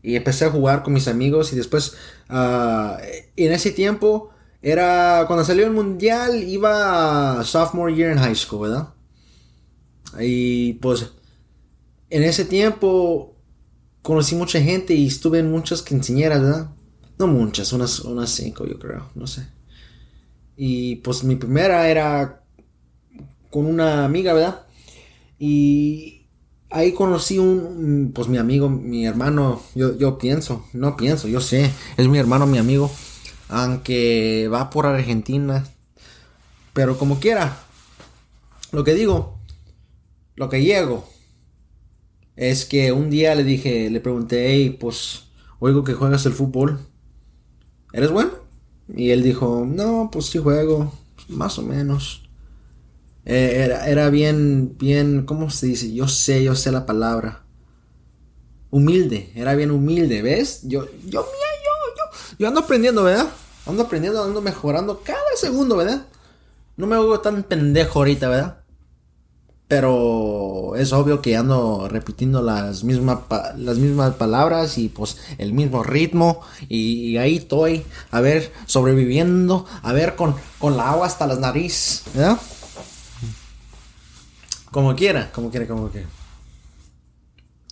Y 0.04 0.16
empecé 0.16 0.46
a 0.46 0.52
jugar 0.52 0.84
con 0.84 0.94
mis 0.94 1.08
amigos. 1.08 1.52
Y 1.54 1.56
después, 1.56 1.96
ah, 2.28 3.00
en 3.36 3.52
ese 3.52 3.72
tiempo, 3.72 4.30
era. 4.62 5.24
Cuando 5.26 5.46
salió 5.46 5.66
el 5.66 5.72
mundial, 5.72 6.44
iba 6.44 7.40
a 7.40 7.44
sophomore 7.46 7.96
year 7.96 8.12
en 8.12 8.20
high 8.20 8.36
school, 8.36 8.70
¿verdad? 8.70 8.90
Y 10.20 10.74
pues 10.74 11.12
en 12.10 12.24
ese 12.24 12.46
tiempo 12.46 13.36
conocí 14.02 14.36
mucha 14.36 14.60
gente 14.62 14.94
y 14.94 15.08
estuve 15.08 15.40
en 15.40 15.52
muchas 15.52 15.82
quinceañeras, 15.82 16.42
¿verdad? 16.42 16.70
No 17.18 17.28
muchas, 17.28 17.72
unas, 17.74 18.00
unas 18.00 18.30
cinco 18.30 18.66
yo 18.66 18.80
creo, 18.80 19.10
no 19.16 19.28
sé. 19.28 19.48
Y 20.56 20.98
pues 20.98 21.24
mi 21.24 21.36
primera 21.36 21.88
era 21.90 22.39
con 23.50 23.66
una 23.66 24.06
amiga, 24.06 24.34
¿verdad? 24.34 24.66
Y 25.38 26.28
ahí 26.70 26.94
conocí 26.94 27.40
un, 27.40 28.12
pues 28.14 28.28
mi 28.28 28.38
amigo, 28.38 28.70
mi 28.70 29.06
hermano, 29.06 29.62
yo, 29.76 29.98
yo 29.98 30.18
pienso, 30.18 30.66
no 30.74 30.96
pienso, 30.98 31.28
yo 31.28 31.42
sé, 31.42 31.72
es 31.98 32.08
mi 32.08 32.18
hermano, 32.18 32.46
mi 32.46 32.58
amigo, 32.58 32.92
aunque 33.48 34.50
va 34.52 34.70
por 34.70 34.86
Argentina, 34.86 35.66
pero 36.74 36.98
como 36.98 37.20
quiera, 37.20 37.58
lo 38.72 38.84
que 38.84 38.94
digo, 38.94 39.40
lo 40.36 40.50
que 40.50 40.62
llego, 40.62 41.08
es 42.36 42.66
que 42.66 42.94
un 42.94 43.10
día 43.10 43.36
le 43.36 43.44
dije, 43.44 43.90
le 43.90 44.00
pregunté, 44.00 44.78
pues 44.80 45.24
oigo 45.60 45.84
que 45.84 45.94
juegas 45.94 46.26
el 46.26 46.32
fútbol. 46.32 46.80
¿Eres 47.92 48.12
bueno? 48.12 48.32
Y 48.96 49.10
él 49.10 49.24
dijo, 49.24 49.66
no, 49.68 50.10
pues 50.10 50.28
sí 50.28 50.38
juego, 50.38 50.94
más 51.28 51.60
o 51.60 51.64
menos. 51.64 52.29
Eh, 53.32 53.64
era, 53.64 53.88
era, 53.88 54.10
bien, 54.10 54.76
bien, 54.80 55.24
¿cómo 55.24 55.52
se 55.52 55.68
dice? 55.68 55.94
Yo 55.94 56.08
sé, 56.08 56.44
yo 56.44 56.56
sé 56.56 56.72
la 56.72 56.88
palabra. 56.88 57.44
Humilde, 58.72 59.32
era 59.36 59.54
bien 59.54 59.70
humilde, 59.70 60.24
¿ves? 60.24 60.62
Yo, 60.64 60.86
yo, 61.06 61.22
mía, 61.22 61.50
yo, 61.64 61.96
yo, 61.96 62.36
yo 62.40 62.48
ando 62.48 62.62
aprendiendo, 62.62 63.04
¿verdad? 63.04 63.28
Ando 63.68 63.84
aprendiendo, 63.84 64.24
ando 64.24 64.42
mejorando 64.42 65.02
cada 65.04 65.20
segundo, 65.36 65.78
¿verdad? 65.78 66.08
No 66.76 66.88
me 66.88 66.96
hago 66.96 67.20
tan 67.20 67.44
pendejo 67.44 68.00
ahorita, 68.00 68.30
¿verdad? 68.30 68.64
Pero 69.68 70.74
es 70.76 70.92
obvio 70.92 71.22
que 71.22 71.38
ando 71.38 71.88
repitiendo 71.88 72.42
las 72.42 72.84
mismas, 72.84 73.20
las 73.58 73.78
mismas 73.78 74.16
palabras 74.16 74.80
y 74.80 74.90
pues 74.90 75.18
el 75.38 75.54
mismo 75.54 75.84
ritmo. 75.84 76.42
Y, 76.68 77.18
ahí 77.18 77.38
estoy, 77.38 77.86
a 78.10 78.22
ver, 78.22 78.52
sobreviviendo, 78.66 79.68
a 79.84 79.94
ver, 79.94 80.16
con, 80.16 80.34
con 80.58 80.78
la 80.78 80.90
agua 80.90 81.06
hasta 81.06 81.28
las 81.28 81.38
narices. 81.38 82.06
¿verdad? 82.16 82.40
Como 84.72 84.96
quiera, 84.96 85.32
como 85.32 85.50
quiera, 85.50 85.68
como 85.68 85.90
quiera. 85.90 86.08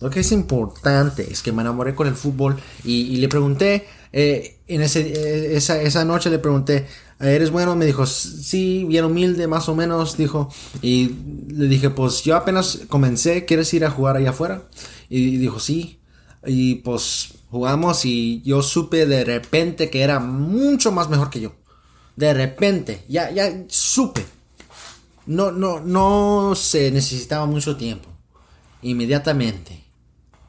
Lo 0.00 0.10
que 0.10 0.20
es 0.20 0.30
importante 0.30 1.30
es 1.30 1.42
que 1.42 1.50
me 1.50 1.62
enamoré 1.62 1.94
con 1.94 2.06
el 2.06 2.14
fútbol 2.14 2.56
y, 2.84 3.16
le 3.16 3.28
pregunté, 3.28 3.86
eh, 4.12 4.58
en 4.68 4.82
ese, 4.82 5.00
eh, 5.00 5.56
esa, 5.56 5.80
esa 5.82 6.04
noche 6.04 6.30
le 6.30 6.38
pregunté, 6.38 6.86
¿eres 7.18 7.50
bueno? 7.50 7.74
Me 7.74 7.84
dijo, 7.84 8.06
sí, 8.06 8.84
bien 8.88 9.04
humilde, 9.04 9.48
más 9.48 9.68
o 9.68 9.74
menos, 9.74 10.16
dijo. 10.16 10.52
Y 10.82 11.10
le 11.48 11.66
dije, 11.66 11.90
pues 11.90 12.22
yo 12.22 12.36
apenas 12.36 12.80
comencé, 12.88 13.44
¿quieres 13.44 13.74
ir 13.74 13.84
a 13.84 13.90
jugar 13.90 14.16
allá 14.16 14.30
afuera? 14.30 14.62
Y 15.08 15.36
dijo, 15.38 15.58
sí. 15.58 16.00
Y 16.46 16.76
pues 16.76 17.34
jugamos 17.50 18.04
y 18.04 18.40
yo 18.42 18.62
supe 18.62 19.06
de 19.06 19.24
repente 19.24 19.90
que 19.90 20.02
era 20.02 20.20
mucho 20.20 20.92
más 20.92 21.08
mejor 21.08 21.30
que 21.30 21.40
yo. 21.40 21.54
De 22.14 22.32
repente, 22.34 23.04
ya, 23.08 23.30
ya 23.30 23.64
supe. 23.68 24.24
No, 25.28 25.52
no, 25.52 25.80
no 25.80 26.54
se 26.54 26.90
necesitaba 26.90 27.44
mucho 27.44 27.76
tiempo. 27.76 28.08
Inmediatamente. 28.80 29.84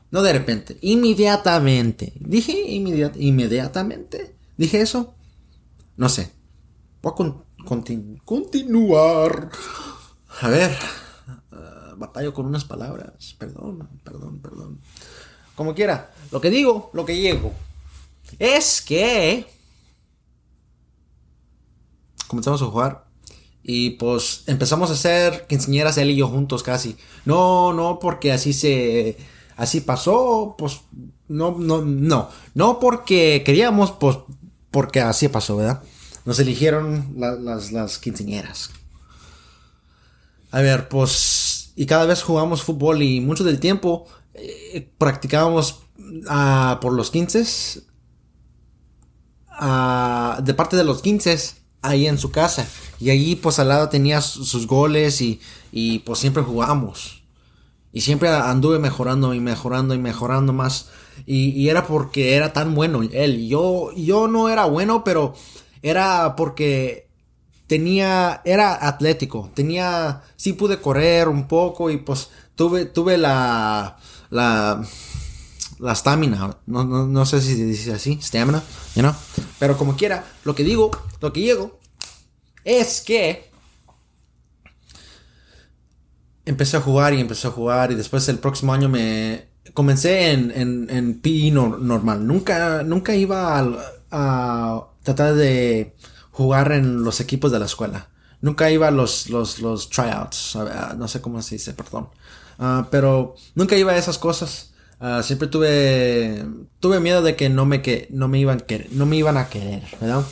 No 0.10 0.22
de 0.22 0.32
repente, 0.32 0.78
inmediatamente. 0.82 2.14
Dije 2.16 2.54
inmediatamente. 3.18 4.38
Dije 4.56 4.80
eso. 4.80 5.16
No 5.98 6.08
sé. 6.08 6.32
Voy 7.02 7.12
a 7.12 8.24
continuar. 8.24 9.50
A 10.42 10.48
ver. 10.48 10.72
Uh, 11.52 11.98
batallo 11.98 12.34
con 12.34 12.46
unas 12.46 12.64
palabras. 12.64 13.36
Perdón, 13.38 13.90
perdón, 14.06 14.40
perdón. 14.40 14.80
Como 15.56 15.76
quiera. 15.76 16.14
Lo 16.32 16.40
que 16.40 16.50
digo, 16.50 16.90
lo 16.94 17.06
que 17.06 17.20
llego. 17.20 17.52
Es 18.40 18.82
que. 18.82 19.46
Comenzamos 22.28 22.62
a 22.62 22.66
jugar. 22.68 23.09
Y 23.72 23.92
pues 23.92 24.46
empezamos 24.48 24.90
a 24.90 24.94
hacer 24.94 25.46
quinceañeras 25.46 26.00
él 26.00 26.10
y 26.10 26.16
yo 26.16 26.28
juntos 26.28 26.64
casi. 26.64 26.96
No, 27.26 27.72
no, 27.72 28.00
porque 28.00 28.32
así 28.32 28.52
se. 28.52 29.16
Así 29.58 29.82
pasó. 29.82 30.56
Pues. 30.58 30.82
No, 31.28 31.56
no, 31.56 31.84
no. 31.84 32.30
No 32.56 32.80
porque 32.80 33.44
queríamos, 33.46 33.92
pues. 33.92 34.18
Porque 34.72 35.02
así 35.02 35.28
pasó, 35.28 35.58
¿verdad? 35.58 35.84
nos 36.26 36.40
eligieron 36.40 37.14
las, 37.16 37.72
las 37.72 38.00
quinceañeras. 38.00 38.72
A 40.50 40.62
ver, 40.62 40.90
pues, 40.90 41.72
y 41.76 41.86
cada 41.86 42.08
vez 42.08 42.24
jugamos 42.24 42.64
fútbol 42.64 43.04
y 43.04 43.22
mucho 43.22 43.44
del 43.44 43.60
tiempo 43.60 44.08
eh, 44.34 44.92
practicábamos 44.98 45.84
ah, 46.28 46.80
por 46.82 46.94
los 46.94 47.12
15. 47.12 47.84
Ah, 49.48 50.40
de 50.44 50.54
parte 50.56 50.76
de 50.76 50.84
los 50.84 51.04
15, 51.04 51.59
ahí 51.82 52.08
en 52.08 52.18
su 52.18 52.32
casa. 52.32 52.68
Y 53.00 53.10
allí 53.10 53.36
pues 53.36 53.60
al 53.60 53.70
lado 53.70 53.90
tenía 53.90 54.22
sus 54.22 54.68
goles 54.68 55.22
y, 55.22 55.40
y 55.72 56.00
pues 56.00 56.20
siempre 56.20 56.44
jugamos. 56.44 57.20
Y 57.92 58.02
siempre 58.02 58.30
anduve 58.30 58.80
mejorando 58.80 59.34
y 59.34 59.40
mejorando 59.40 59.96
y 59.96 60.00
mejorando 60.00 60.54
más. 60.54 60.90
Y, 61.26 61.70
era 61.70 61.86
porque 61.88 62.36
era 62.36 62.54
tan 62.54 62.76
bueno 62.76 63.02
él. 63.02 63.48
Yo, 63.48 63.92
yo 63.96 64.28
no 64.28 64.50
era 64.50 64.66
bueno, 64.66 65.04
pero 65.04 65.34
era 65.82 66.36
porque 66.36 67.10
tenía, 67.68 68.42
era 68.46 68.88
atlético. 68.88 69.50
Tenía, 69.54 70.22
sí 70.36 70.54
pude 70.54 70.80
correr 70.80 71.28
un 71.28 71.48
poco 71.48 71.90
y 71.90 71.98
pues 71.98 72.30
tuve, 72.56 72.86
tuve 72.86 73.18
la, 73.18 73.98
la, 74.30 74.84
la 75.80 75.94
estamina. 75.94 76.58
No, 76.66 76.84
no, 76.84 77.26
sé 77.26 77.42
si 77.42 77.56
se 77.56 77.66
dice 77.66 77.94
así, 77.94 78.20
stamina? 78.22 78.64
Pero 79.58 79.78
como 79.78 79.96
quiera, 79.96 80.26
lo 80.44 80.54
que 80.56 80.64
digo, 80.64 80.92
lo 81.22 81.34
que 81.34 81.42
llego, 81.42 81.80
es 82.64 83.02
que 83.02 83.50
empecé 86.46 86.78
a 86.78 86.82
jugar 86.82 87.14
y 87.14 87.22
empecé 87.22 87.48
a 87.48 87.52
jugar 87.52 87.92
y 87.92 87.96
después 87.96 88.28
el 88.30 88.40
próximo 88.40 88.74
año 88.74 88.90
me 88.90 89.48
comencé 89.74 90.32
en, 90.32 90.52
en, 90.52 90.90
en 90.90 91.20
PE 91.22 91.52
normal. 91.52 92.26
Nunca, 92.26 92.84
nunca 92.84 93.16
iba 93.16 93.60
a, 94.12 94.86
tratar 95.04 95.36
de 95.36 95.96
jugar 96.32 96.72
en 96.72 97.04
los 97.04 97.20
equipos 97.22 97.52
de 97.52 97.60
la 97.60 97.66
escuela. 97.66 98.10
Nunca 98.42 98.72
iba 98.72 98.88
a 98.88 98.92
los, 98.92 99.30
los, 99.30 99.60
los 99.60 99.90
tryouts. 99.90 100.58
No 100.98 101.08
sé 101.08 101.22
cómo 101.22 101.42
se 101.42 101.56
dice, 101.56 101.74
perdón. 101.74 102.10
Ah, 102.58 102.88
pero 102.90 103.36
nunca 103.56 103.76
iba 103.78 103.92
a 103.92 103.98
esas 103.98 104.18
cosas. 104.18 104.69
Ah, 105.00 105.24
siempre 105.24 105.48
tuve 105.48 106.46
tuve 106.80 107.00
miedo 107.00 107.22
de 107.22 107.36
que 107.36 107.50
no 107.50 107.66
me 107.66 107.82
que 107.82 108.08
no 108.12 108.28
me 108.28 108.40
iban 108.40 108.64
no 108.92 109.06
me 109.06 109.16
iban 109.16 109.38
a 109.38 109.48
querer, 109.48 109.84
¿verdad? 110.02 110.26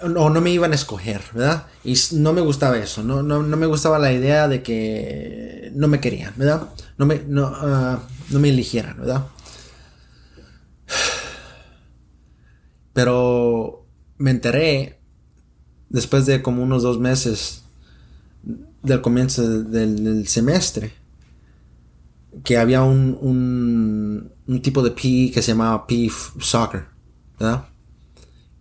O 0.00 0.30
no 0.30 0.40
me 0.40 0.50
iban 0.50 0.72
a 0.72 0.74
escoger, 0.74 1.22
¿verdad? 1.32 1.66
Y 1.84 1.94
no 2.12 2.32
me 2.32 2.40
gustaba 2.40 2.76
eso, 2.78 3.04
no, 3.04 3.22
no, 3.22 3.42
me 3.42 3.66
gustaba 3.66 4.00
la 4.00 4.12
idea 4.12 4.48
de 4.48 4.62
que 4.62 5.70
no 5.74 5.86
me 5.86 6.00
querían, 6.00 6.34
¿verdad? 6.36 6.68
No 6.98 7.06
me, 7.06 7.22
no, 7.26 7.46
ah, 7.54 8.00
no 8.30 8.40
me 8.40 8.48
eligieran, 8.48 8.98
¿verdad? 8.98 9.26
Pero 12.92 13.86
me 14.18 14.32
enteré 14.32 14.98
después 15.88 16.26
de 16.26 16.42
como 16.42 16.62
unos 16.62 16.82
dos 16.82 16.98
meses 16.98 17.62
del 18.82 19.00
comienzo 19.00 19.62
del, 19.62 20.26
semestre 20.26 20.92
que 22.44 22.56
había 22.56 22.82
un, 22.82 23.18
un, 24.46 24.62
tipo 24.62 24.82
de 24.82 24.90
PE 24.90 25.32
que 25.32 25.42
se 25.42 25.52
llamaba 25.52 25.86
PE 25.86 26.10
Soccer, 26.40 26.86
¿verdad? 27.38 27.66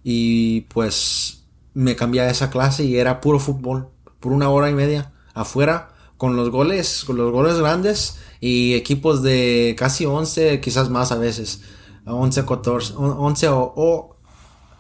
Y 0.03 0.61
pues 0.61 1.45
me 1.73 1.95
cambié 1.95 2.21
a 2.21 2.29
esa 2.29 2.49
clase 2.49 2.83
y 2.83 2.97
era 2.97 3.21
puro 3.21 3.39
fútbol, 3.39 3.89
por 4.19 4.33
una 4.33 4.49
hora 4.49 4.69
y 4.69 4.73
media, 4.73 5.13
afuera, 5.33 5.93
con 6.17 6.35
los 6.35 6.49
goles, 6.49 7.03
con 7.05 7.17
los 7.17 7.31
goles 7.31 7.57
grandes 7.57 8.19
y 8.39 8.73
equipos 8.75 9.23
de 9.23 9.75
casi 9.77 10.05
11, 10.05 10.59
quizás 10.59 10.89
más 10.89 11.11
a 11.11 11.17
veces, 11.17 11.61
11, 12.05 12.45
14, 12.45 12.93
11 12.95 13.47
o, 13.47 13.73
o 13.75 14.15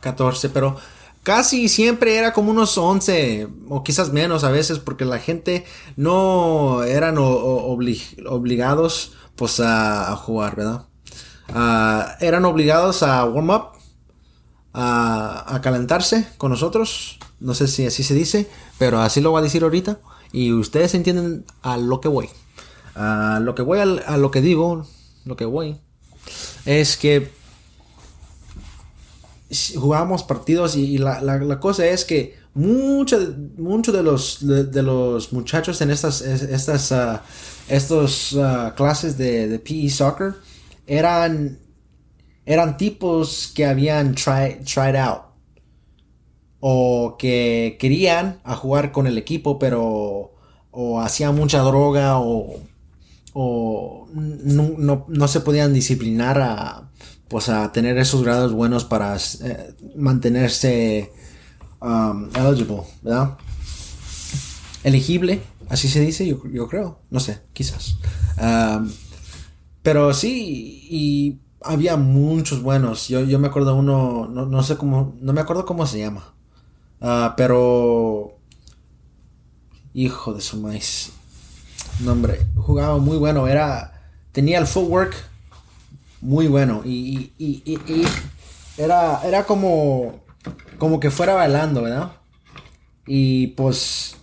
14, 0.01 0.49
pero 0.49 0.75
casi 1.23 1.69
siempre 1.69 2.17
era 2.17 2.33
como 2.33 2.51
unos 2.51 2.77
11 2.77 3.47
o 3.69 3.83
quizás 3.83 4.11
menos 4.11 4.43
a 4.43 4.51
veces 4.51 4.79
porque 4.79 5.05
la 5.05 5.19
gente 5.19 5.65
no 5.95 6.83
eran 6.83 7.15
obligados 7.17 9.13
pues 9.35 9.59
a, 9.59 10.15
jugar, 10.17 10.55
¿verdad? 10.55 10.85
Ah, 11.49 12.15
eran 12.19 12.45
obligados 12.45 13.03
a 13.03 13.25
warm 13.25 13.49
up, 13.49 13.67
a, 14.73 15.59
calentarse 15.63 16.27
con 16.37 16.51
nosotros. 16.51 17.17
No 17.39 17.55
sé 17.55 17.67
si 17.67 17.85
así 17.85 18.03
se 18.03 18.13
dice, 18.13 18.49
pero 18.77 19.01
así 19.01 19.19
lo 19.19 19.31
voy 19.31 19.39
a 19.39 19.43
decir 19.43 19.63
ahorita. 19.63 19.99
Y 20.31 20.53
ustedes 20.53 20.93
entienden 20.93 21.45
a 21.61 21.77
lo 21.77 22.01
que 22.01 22.07
voy. 22.07 22.29
A 22.95 23.39
lo 23.41 23.55
que 23.55 23.63
voy, 23.63 23.79
a, 23.79 23.83
a 23.83 24.17
lo 24.17 24.31
que 24.31 24.41
digo, 24.41 24.85
lo 25.25 25.35
que 25.35 25.45
voy, 25.45 25.77
es 26.65 26.97
que 26.97 27.31
jugábamos 29.75 30.23
partidos 30.23 30.75
y, 30.75 30.97
la, 30.97 31.59
cosa 31.59 31.85
es 31.85 32.05
que 32.05 32.35
muchos 32.53 33.37
mucho 33.57 33.91
de, 33.91 34.03
los, 34.03 34.39
de, 34.41 34.83
los 34.83 35.33
muchachos 35.33 35.81
en 35.81 35.91
estas, 35.91 36.21
estas 36.21 36.91
uh, 36.91 37.19
estos, 37.67 38.33
uh, 38.33 38.73
clases 38.75 39.17
de, 39.17 39.47
de, 39.47 39.59
PE 39.59 39.89
soccer 39.89 40.35
eran, 40.87 41.59
eran 42.45 42.77
tipos 42.77 43.51
que 43.53 43.65
habían 43.65 44.15
tried 44.15 44.95
out 44.95 45.23
o 46.59 47.15
que 47.17 47.77
querían 47.79 48.39
a 48.43 48.55
jugar 48.55 48.91
con 48.91 49.07
el 49.07 49.17
equipo 49.17 49.59
pero 49.59 50.33
o 50.71 51.01
hacían 51.01 51.35
mucha 51.35 51.59
droga 51.59 52.19
o, 52.19 52.59
o 53.33 54.07
no, 54.13 55.05
no 55.07 55.27
se 55.27 55.39
podían 55.41 55.73
disciplinar 55.73 56.39
a 56.41 56.91
pues 57.31 57.47
a 57.47 57.71
tener 57.71 57.97
esos 57.97 58.23
grados 58.23 58.51
buenos 58.51 58.83
para 58.83 59.15
eh, 59.15 59.73
mantenerse 59.95 61.13
um, 61.79 62.27
eligible, 62.35 62.83
¿verdad? 63.01 63.37
Elegible, 64.83 65.41
así 65.69 65.87
se 65.87 66.01
dice, 66.01 66.27
yo, 66.27 66.67
creo, 66.67 66.99
no 67.09 67.21
sé, 67.21 67.39
quizás. 67.53 67.95
Um, 68.37 68.91
pero 69.81 70.13
sí, 70.13 70.87
y 70.89 71.39
había 71.63 71.95
muchos 71.95 72.61
buenos. 72.61 73.07
Yo, 73.07 73.21
yo 73.21 73.39
me 73.39 73.47
acuerdo 73.47 73.77
uno, 73.77 74.27
no, 74.27 74.63
sé 74.63 74.75
cómo, 74.75 75.15
no 75.21 75.31
me 75.31 75.39
acuerdo 75.39 75.65
cómo 75.65 75.87
se 75.87 75.99
llama. 75.99 76.33
Uh, 76.99 77.33
pero, 77.37 78.39
hijo 79.93 80.33
de 80.33 80.41
su 80.41 80.57
maíz. 80.57 81.13
Nombre 82.03 82.51
jugaba 82.61 82.97
muy 82.97 83.17
bueno, 83.17 83.47
era, 83.47 83.91
tenía 84.31 84.59
el 84.59 84.67
footwork 84.67 85.13
muy 86.21 86.47
bueno. 86.47 86.81
Y, 86.85 87.33
era, 88.77 89.21
era 89.25 89.43
como, 89.43 90.21
como 90.77 90.99
que 90.99 91.11
fuera 91.11 91.33
bailando, 91.33 91.83
¿verdad? 91.83 92.13
Y 93.05 93.47
pues, 93.47 94.15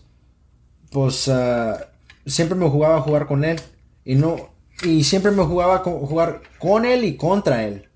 pues 0.90 1.28
ah, 1.28 1.88
siempre 2.26 2.56
me 2.56 2.68
jugaba 2.68 2.96
a 2.96 3.02
jugar 3.02 3.26
con 3.26 3.44
él. 3.44 3.60
Y 4.04 4.14
no, 4.14 4.36
y 4.82 5.04
siempre 5.04 5.30
me 5.30 5.44
jugaba 5.44 5.76
a 5.76 5.78
jugar 5.80 6.40
con 6.58 6.84
él 6.84 7.04
y 7.04 7.16
contra 7.16 7.64
él. 7.64 7.88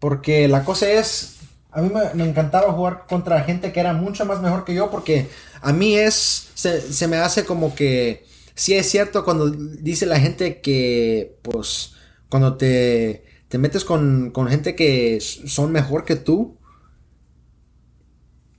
Porque 0.00 0.48
la 0.48 0.64
cosa 0.64 0.90
es, 0.90 1.36
a 1.70 1.80
mí 1.80 1.90
me, 2.14 2.24
encantaba 2.24 2.72
jugar 2.72 3.04
contra 3.08 3.44
gente 3.44 3.72
que 3.72 3.80
era 3.80 3.92
mucho 3.92 4.26
más 4.26 4.40
mejor 4.42 4.64
que 4.64 4.74
yo 4.74 4.90
porque 4.90 5.30
a 5.62 5.72
mí 5.72 5.94
es, 5.96 6.50
se, 6.54 6.80
se 6.92 7.08
me 7.08 7.16
hace 7.16 7.44
como 7.46 7.74
que, 7.74 8.26
sí 8.54 8.74
es 8.74 8.90
cierto 8.90 9.24
cuando 9.24 9.50
dice 9.50 10.06
la 10.06 10.20
gente 10.20 10.60
que, 10.60 11.38
pues, 11.42 11.94
cuando 12.28 12.56
te, 12.56 13.24
te 13.48 13.58
metes 13.58 13.84
con, 13.84 14.32
gente 14.48 14.74
que 14.74 15.20
son 15.20 15.72
mejor 15.72 16.04
que 16.04 16.16
tú, 16.16 16.58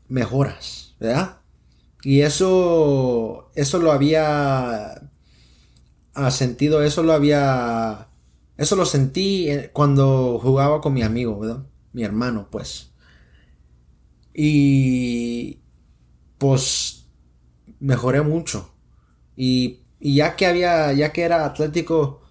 mejoras, 0.07 0.95
¿verdad? 0.99 1.41
Y 2.03 2.21
eso, 2.21 3.51
eso 3.55 3.79
lo 3.79 3.91
había 3.91 5.09
sentido, 6.29 6.83
eso 6.83 7.03
lo 7.03 7.13
había, 7.13 8.09
eso 8.57 8.75
lo 8.75 8.85
sentí 8.85 9.49
cuando 9.73 10.39
jugaba 10.41 10.81
con 10.81 10.93
mi 10.93 11.01
amigo, 11.01 11.39
¿verdad? 11.39 11.65
Mi 11.91 12.03
hermano, 12.03 12.47
pues. 12.51 12.91
Y 14.33 15.59
pues 16.37 17.07
mejoré 17.79 18.21
mucho. 18.21 18.73
Y, 19.35 19.84
y 20.05 20.13
ya 20.13 20.35
que 20.35 20.45
había, 20.45 20.93
ya 20.93 21.11
que 21.11 21.23
era 21.23 21.45
atlético, 21.45 22.21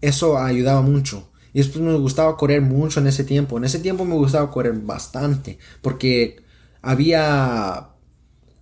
eso 0.00 0.38
ayudaba 0.38 0.80
mucho. 0.80 1.30
Y 1.52 1.58
después 1.58 1.84
me 1.84 1.92
gustaba 1.98 2.38
correr 2.38 2.62
mucho 2.62 3.00
en 3.00 3.06
ese 3.06 3.22
tiempo. 3.22 3.58
En 3.58 3.64
ese 3.64 3.80
tiempo 3.80 4.06
me 4.06 4.14
gustaba 4.14 4.50
correr 4.50 4.72
bastante. 4.80 5.58
Porque 5.82 6.42
había. 6.80 7.90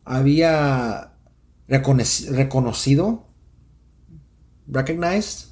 Había 0.04 1.12
reconocido. 1.68 3.28
Recognized. 4.66 5.50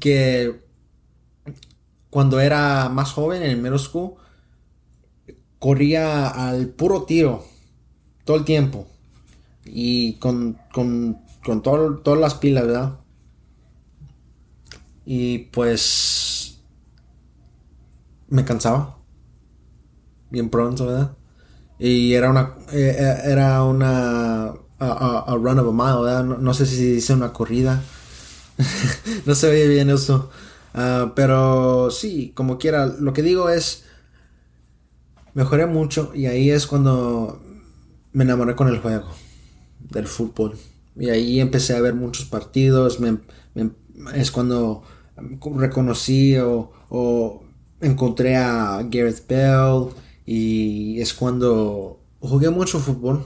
Que 0.00 0.64
cuando 2.10 2.40
era 2.40 2.88
más 2.88 3.12
joven 3.12 3.44
en 3.44 3.50
el 3.50 3.58
middle 3.58 3.78
school. 3.78 4.14
Corría 5.60 6.26
al 6.26 6.70
puro 6.70 7.04
tiro. 7.04 7.44
Todo 8.24 8.36
el 8.36 8.44
tiempo. 8.44 8.88
Y 9.64 10.14
con, 10.14 10.58
con, 10.72 11.24
con 11.46 11.62
todas 11.62 12.18
las 12.18 12.34
pilas, 12.34 12.66
¿verdad? 12.66 12.98
Y 15.04 15.38
pues 15.38 16.58
me 18.28 18.44
cansaba. 18.44 18.98
Bien 20.30 20.50
pronto, 20.50 20.86
¿verdad? 20.86 21.16
Y 21.78 22.14
era 22.14 22.30
una, 22.30 22.54
eh, 22.72 22.96
eh, 22.98 23.30
era 23.30 23.62
una, 23.62 24.54
a, 24.80 25.36
run 25.40 25.58
of 25.60 25.68
a 25.68 25.72
mile, 25.72 26.02
¿verdad? 26.02 26.24
No, 26.24 26.52
sé 26.52 26.66
si 26.66 26.94
dice 26.94 27.14
una 27.14 27.32
corrida. 27.32 27.80
no 29.26 29.34
se 29.36 29.48
ve 29.48 29.68
bien 29.68 29.88
eso. 29.90 30.30
Ah, 30.74 31.12
pero 31.14 31.90
sí, 31.92 32.32
como 32.34 32.58
quiera, 32.58 32.86
lo 32.86 33.12
que 33.12 33.22
digo 33.22 33.50
es, 33.50 33.84
mejoré 35.34 35.66
mucho 35.66 36.10
y 36.12 36.26
ahí 36.26 36.50
es 36.50 36.66
cuando 36.66 37.40
me 38.12 38.24
enamoré 38.24 38.56
con 38.56 38.66
el 38.66 38.80
juego 38.80 39.06
del 39.78 40.08
fútbol. 40.08 40.58
Y 40.98 41.10
ahí 41.10 41.40
empecé 41.40 41.76
a 41.76 41.80
ver 41.80 41.94
muchos 41.94 42.24
partidos, 42.24 42.98
es 44.14 44.30
cuando 44.30 44.82
reconocí 45.56 46.36
o, 46.38 47.42
encontré 47.80 48.36
a 48.36 48.82
Gareth 48.90 49.26
Bell 49.28 49.88
y 50.24 51.00
es 51.00 51.12
cuando 51.12 52.00
jugué 52.20 52.50
mucho 52.50 52.80
fútbol, 52.80 53.24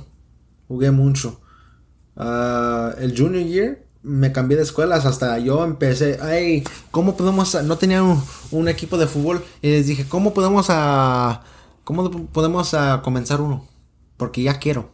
jugué 0.68 0.90
mucho. 0.90 1.40
Ah, 2.16 2.92
el 2.98 3.16
junior 3.16 3.44
year 3.44 3.90
me 4.02 4.32
cambié 4.32 4.56
de 4.56 4.62
escuelas 4.62 5.06
hasta 5.06 5.38
yo 5.38 5.64
empecé, 5.64 6.18
ay, 6.22 6.64
¿cómo 6.90 7.16
podemos, 7.16 7.62
no 7.64 7.76
tenía 7.78 8.02
un, 8.02 8.68
equipo 8.68 8.96
de 8.98 9.06
fútbol 9.06 9.44
y 9.62 9.70
les 9.70 9.86
dije, 9.86 10.06
¿cómo 10.08 10.32
podemos 10.34 10.66
a, 10.70 11.42
cómo 11.84 12.10
podemos 12.26 12.74
a 12.74 13.02
comenzar 13.02 13.40
uno? 13.40 13.66
Porque 14.16 14.42
ya 14.42 14.58
quiero. 14.58 14.90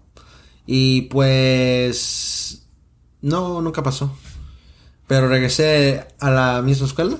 Y 0.67 1.03
pues, 1.03 2.66
no, 3.23 3.61
nunca 3.61 3.83
pasó. 3.83 4.17
Pero 5.07 5.29
regresé 5.29 6.05
a 6.19 6.31
la 6.31 6.63
misma 6.63 6.87
escuela 6.87 7.17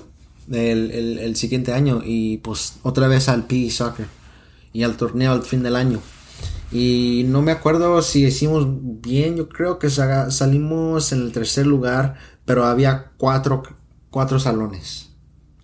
el, 0.51 0.91
el, 1.19 1.35
siguiente 1.35 1.73
año 1.73 2.01
y 2.03 2.37
pues 2.37 2.79
otra 2.83 3.07
vez 3.07 3.29
al 3.29 3.47
PE 3.47 3.69
Soccer 3.69 4.07
y 4.73 4.83
al 4.83 4.97
torneo 4.97 5.31
al 5.31 5.43
fin 5.43 5.63
del 5.63 5.75
año. 5.75 6.01
Y 6.71 7.23
no 7.27 7.41
me 7.41 7.51
acuerdo 7.51 8.01
si 8.01 8.25
hicimos 8.25 8.67
bien, 8.69 9.37
yo 9.37 9.47
creo 9.47 9.79
que 9.79 9.89
salimos 9.89 11.11
en 11.13 11.21
el 11.21 11.31
tercer 11.31 11.65
lugar, 11.65 12.15
pero 12.45 12.65
había 12.65 13.11
cuatro, 13.17 13.63
cuatro 14.09 14.39
salones. 14.39 15.09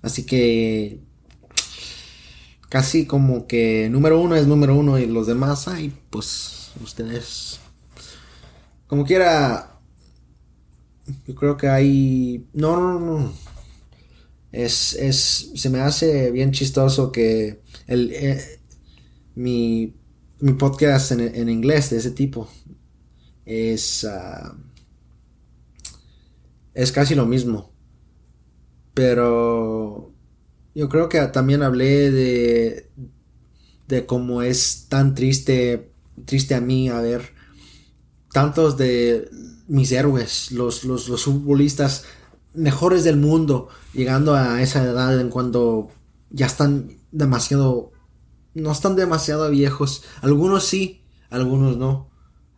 Así 0.02 0.26
que 0.26 1.02
casi 2.70 3.06
como 3.06 3.48
que 3.48 3.90
número 3.90 4.20
uno 4.20 4.36
es 4.36 4.48
número 4.48 4.76
uno 4.76 4.98
y 4.98 5.06
los 5.06 5.28
demás, 5.28 5.68
ay, 5.68 5.94
pues 6.10 6.72
ustedes, 6.82 7.60
como 8.88 9.06
quiera, 9.06 9.73
yo 11.28 11.36
creo 11.36 11.58
que 11.58 11.68
hay, 11.68 12.48
no, 12.54 12.78
no, 12.78 13.00
no, 13.00 13.34
es, 14.52 14.94
es, 14.94 15.52
se 15.56 15.70
me 15.70 15.80
hace 15.80 16.32
bien 16.32 16.52
chistoso 16.52 17.12
que 17.12 17.62
el, 17.88 18.12
eh, 18.12 18.60
mi 19.36 19.94
mi 20.44 20.52
podcast 20.52 21.14
en, 21.14 21.48
inglés 21.48 21.90
de 21.90 22.00
ese 22.00 22.12
tipo 22.12 22.50
es, 23.46 24.04
ah, 24.04 24.54
es 26.74 26.92
casi 26.92 27.16
lo 27.16 27.26
mismo. 27.26 27.72
Pero 28.94 30.14
yo 30.76 30.90
creo 30.90 31.08
que 31.08 31.22
también 31.28 31.64
hablé 31.64 32.12
de, 32.12 32.92
de 33.88 34.06
cómo 34.06 34.42
es 34.42 34.88
tan 34.90 35.16
triste, 35.16 35.94
triste 36.26 36.56
a 36.56 36.60
mí 36.60 36.90
a 36.90 37.00
ver 37.00 37.22
tantos 38.34 38.76
de 38.76 39.30
mis 39.68 39.92
héroes, 39.92 40.52
los, 40.52 40.84
los, 40.84 41.08
los 41.10 41.24
futbolistas 41.24 42.06
mejores 42.54 43.04
del 43.04 43.18
mundo, 43.18 43.70
llegando 43.94 44.36
a 44.36 44.62
esa 44.62 44.84
edad 44.84 45.20
en 45.20 45.30
cuando 45.30 45.90
ya 46.30 46.46
están 46.46 46.98
demasiado 47.12 47.94
no 48.54 48.72
están 48.72 48.96
demasiado 48.96 49.50
viejos. 49.50 50.04
Algunos 50.22 50.66
sí, 50.66 51.02
algunos 51.30 51.78
no. 51.78 52.10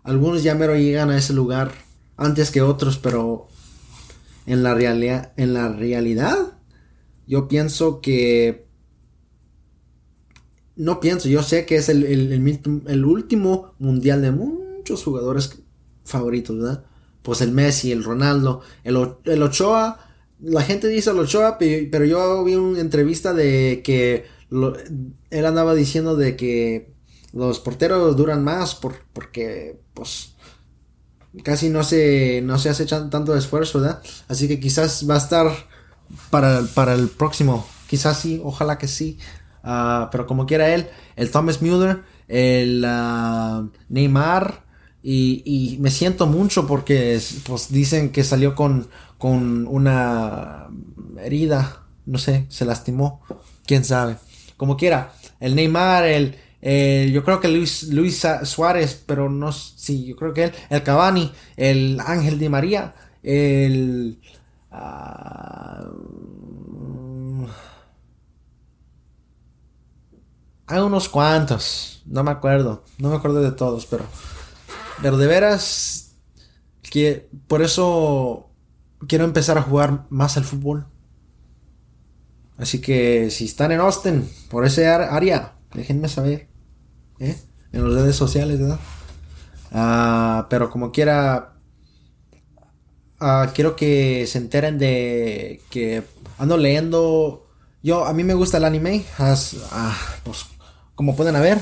Algunos 0.04 0.44
ya 0.44 0.56
mero 0.56 0.76
llegan 0.76 1.10
a 1.10 1.18
ese 1.18 1.34
lugar 1.34 1.72
antes 2.18 2.52
que 2.52 2.62
otros, 2.62 2.98
pero 2.98 3.48
en 4.46 4.64
la 4.64 4.74
realidad, 4.74 5.34
en 5.38 5.54
la 5.54 5.70
realidad, 5.70 6.60
yo 7.28 7.48
pienso 7.48 8.02
que 8.02 8.68
no 10.76 11.00
pienso, 11.00 11.30
yo 11.30 11.42
sé 11.42 11.66
que 11.66 11.78
es 11.78 11.90
el, 11.90 12.04
el, 12.04 13.06
último 13.06 13.74
mundial 13.80 14.22
de 14.22 14.32
muchos 14.32 15.04
jugadores 15.04 15.64
favoritos, 16.04 16.58
¿verdad? 16.58 16.86
Pues 17.26 17.42
el 17.42 17.52
Messi, 17.52 17.92
el 17.92 18.04
Ronaldo, 18.04 18.62
el, 18.84 19.16
el 19.26 19.44
Ochoa, 19.44 20.00
la 20.42 20.62
gente 20.62 20.88
dice 20.88 21.10
el 21.10 21.20
Ochoa, 21.20 21.58
pero 21.58 22.06
yo 22.06 22.44
vi 22.44 22.54
una 22.56 22.80
entrevista 22.80 23.34
de 23.34 23.82
que 23.84 24.26
él 25.32 25.46
andaba 25.46 25.74
diciendo 25.74 26.16
de 26.16 26.36
que 26.36 26.94
los 27.34 27.60
porteros 27.60 28.16
duran 28.16 28.44
más 28.44 28.76
porque 28.76 29.80
pues 29.96 30.36
casi 31.44 31.70
no 31.70 31.84
se, 31.84 32.42
no 32.44 32.60
se 32.60 32.70
hace 32.70 32.86
tanto 32.86 33.36
esfuerzo, 33.36 33.82
¿verdad? 33.82 34.02
Así 34.28 34.48
que 34.48 34.60
quizás 34.60 35.10
va 35.10 35.16
a 35.16 35.18
estar 35.18 35.52
para, 36.30 36.62
para 36.76 36.94
el 36.94 37.08
próximo, 37.08 37.66
quizás 37.88 38.20
sí, 38.20 38.40
ojalá 38.44 38.78
que 38.78 38.88
sí. 38.88 39.18
Ah, 39.64 40.10
pero 40.12 40.28
como 40.28 40.46
quiera 40.46 40.74
él, 40.76 40.88
el 41.16 41.32
Thomas 41.32 41.62
Müller, 41.62 42.04
el 42.28 42.84
ah, 42.86 43.68
Neymar, 43.90 44.65
y, 45.08 45.44
y, 45.46 45.78
me 45.78 45.92
siento 45.92 46.26
mucho 46.26 46.66
porque 46.66 47.22
pues 47.46 47.72
dicen 47.72 48.12
que 48.12 48.24
salió 48.24 48.56
con, 48.56 48.88
con 49.20 49.68
una 49.68 50.68
herida, 51.22 51.84
no 52.08 52.18
sé, 52.18 52.48
se 52.50 52.66
lastimó, 52.66 53.22
quién 53.66 53.86
sabe 53.86 54.18
como 54.58 54.78
quiera. 54.78 55.14
El 55.40 55.56
Neymar, 55.56 56.06
el, 56.06 56.36
yo 57.12 57.24
creo 57.24 57.40
que 57.40 57.48
Luis, 57.48 57.90
Luis 57.90 58.26
Suárez, 58.44 59.04
pero 59.06 59.30
no, 59.30 59.52
sí, 59.52 60.06
yo 60.06 60.16
creo 60.16 60.34
que 60.34 60.46
él, 60.46 60.52
el 60.70 60.84
Cavani, 60.84 61.32
el 61.58 62.00
Ángel 62.06 62.40
Di 62.40 62.50
María, 62.50 62.96
el... 63.24 64.20
Ah, 64.72 65.86
hay 70.68 70.80
unos 70.80 71.08
cuantos, 71.10 72.02
no 72.06 72.24
me 72.24 72.32
acuerdo, 72.32 72.84
no 72.98 73.10
me 73.10 73.16
acuerdo 73.18 73.42
de 73.42 73.52
todos, 73.52 73.86
pero, 73.86 74.04
pero 75.02 75.18
de 75.18 75.28
veras 75.28 76.16
que 76.82 77.28
por 77.48 77.62
eso 77.62 78.50
quiero 79.08 79.26
empezar 79.26 79.58
a 79.58 79.62
jugar 79.62 80.06
más 80.10 80.38
al 80.38 80.46
fútbol. 80.46 80.88
Así 82.58 82.80
que 82.80 83.30
si 83.32 83.46
están 83.46 83.72
en 83.72 83.82
Austin, 83.82 84.30
por 84.50 84.66
ese 84.66 84.88
área, 84.88 85.56
déjenme 85.74 86.08
saber. 86.08 86.48
¿eh? 87.20 87.36
En 87.74 87.84
las 87.84 88.02
redes 88.02 88.16
sociales, 88.16 88.60
¿verdad? 88.60 88.80
Ah, 89.72 90.48
pero 90.50 90.70
como 90.70 90.92
quiera, 90.92 91.54
ah, 93.20 93.52
quiero 93.54 93.76
que 93.76 94.26
se 94.26 94.38
enteren 94.38 94.78
de 94.78 95.62
que 95.70 96.04
ando 96.38 96.58
leyendo. 96.58 97.46
Yo, 97.84 98.06
a 98.06 98.14
mí 98.14 98.24
me 98.24 98.34
gusta 98.34 98.58
el 98.58 98.66
anime. 98.66 99.04
Ah, 99.20 99.98
pues, 100.24 100.46
como 100.96 101.16
pueden 101.16 101.34
ver, 101.42 101.60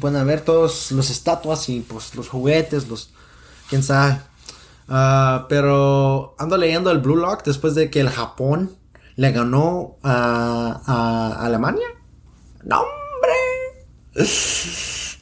pueden 0.00 0.26
ver 0.26 0.42
todos 0.42 0.92
los 0.92 1.10
estatuas 1.10 1.68
y 1.68 1.80
pues 1.80 2.14
los 2.14 2.28
juguetes, 2.28 2.88
los. 2.88 3.12
quién 3.68 3.82
sabe. 3.82 4.20
Ah, 4.88 5.46
pero 5.48 6.34
ando 6.38 6.56
leyendo 6.56 6.90
el 6.90 6.98
Blue 6.98 7.16
Lock 7.16 7.44
después 7.44 7.74
de 7.74 7.90
que 7.90 8.00
el 8.00 8.10
Japón 8.10 8.76
le 9.16 9.32
ganó 9.32 9.96
a, 10.02 11.38
Alemania. 11.40 11.86
¡No, 12.64 12.80
hombre! 12.80 14.24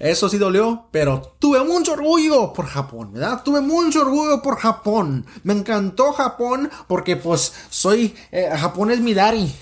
Eso 0.00 0.28
sí 0.30 0.38
dolió, 0.38 0.88
pero 0.90 1.36
tuve 1.38 1.62
mucho 1.62 1.92
orgullo 1.92 2.52
por 2.54 2.66
Japón, 2.66 3.12
¿verdad? 3.12 3.42
Tuve 3.44 3.60
mucho 3.60 4.00
orgullo 4.00 4.40
por 4.40 4.56
Japón. 4.56 5.26
Me 5.42 5.52
encantó 5.52 6.12
Japón 6.12 6.70
porque 6.88 7.16
pues 7.16 7.52
soy... 7.68 8.14
Eh, 8.32 8.48
Japón 8.56 8.90
es 8.90 9.00
mi 9.00 9.12
daddy. 9.12 9.54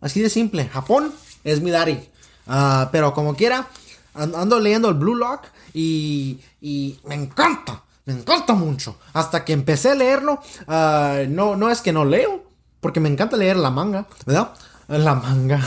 Así 0.00 0.20
de 0.20 0.30
simple. 0.30 0.68
Japón 0.68 1.12
es 1.44 1.60
mi 1.60 1.70
daddy. 1.70 2.08
Ah, 2.46 2.88
pero 2.92 3.12
como 3.12 3.36
quiera, 3.36 3.68
ando 4.14 4.60
leyendo 4.60 4.88
el 4.88 4.94
Blue 4.94 5.14
Lock 5.14 5.46
y, 5.72 6.40
y 6.60 6.98
me 7.04 7.14
encanta. 7.14 7.82
Me 8.04 8.12
encanta 8.14 8.54
mucho. 8.54 8.98
Hasta 9.12 9.44
que 9.44 9.52
empecé 9.52 9.90
a 9.90 9.94
leerlo, 9.94 10.40
ah, 10.66 11.20
no, 11.28 11.56
no 11.56 11.70
es 11.70 11.80
que 11.80 11.92
no 11.92 12.04
leo, 12.04 12.44
porque 12.80 13.00
me 13.00 13.08
encanta 13.08 13.36
leer 13.36 13.56
la 13.56 13.70
manga, 13.70 14.06
¿verdad? 14.26 14.54
La 14.88 15.14
manga. 15.14 15.60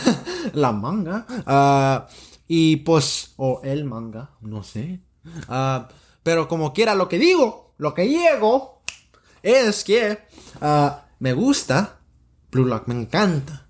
la 0.52 0.72
manga. 0.72 1.26
Ah, 1.46 2.06
y 2.46 2.76
pues, 2.76 3.32
o 3.36 3.60
el 3.64 3.84
manga, 3.84 4.30
no 4.40 4.62
sé. 4.62 5.00
Ah, 5.48 5.88
pero 6.22 6.46
como 6.46 6.72
quiera, 6.72 6.94
lo 6.94 7.08
que 7.08 7.18
digo, 7.18 7.74
lo 7.78 7.94
que 7.94 8.08
llego, 8.08 8.82
es 9.42 9.82
que 9.82 10.20
me 11.18 11.32
gusta 11.32 11.98
Blue 12.52 12.66
Lock, 12.66 12.86
me 12.86 12.94
encanta. 12.94 13.66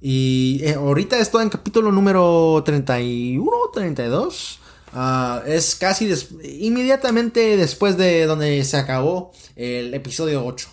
Y 0.00 0.60
eh, 0.62 0.74
ahorita 0.74 1.18
estoy 1.18 1.42
en 1.42 1.50
capítulo 1.50 1.90
número 1.90 2.62
31, 2.64 3.50
32. 3.72 4.60
Ah, 4.94 5.42
es 5.44 5.74
casi 5.74 6.10
inmediatamente 6.60 7.56
después 7.56 7.96
de 7.96 8.26
donde 8.26 8.64
se 8.64 8.76
acabó 8.76 9.32
el 9.56 9.92
episodio 9.92 10.46
8, 10.46 10.68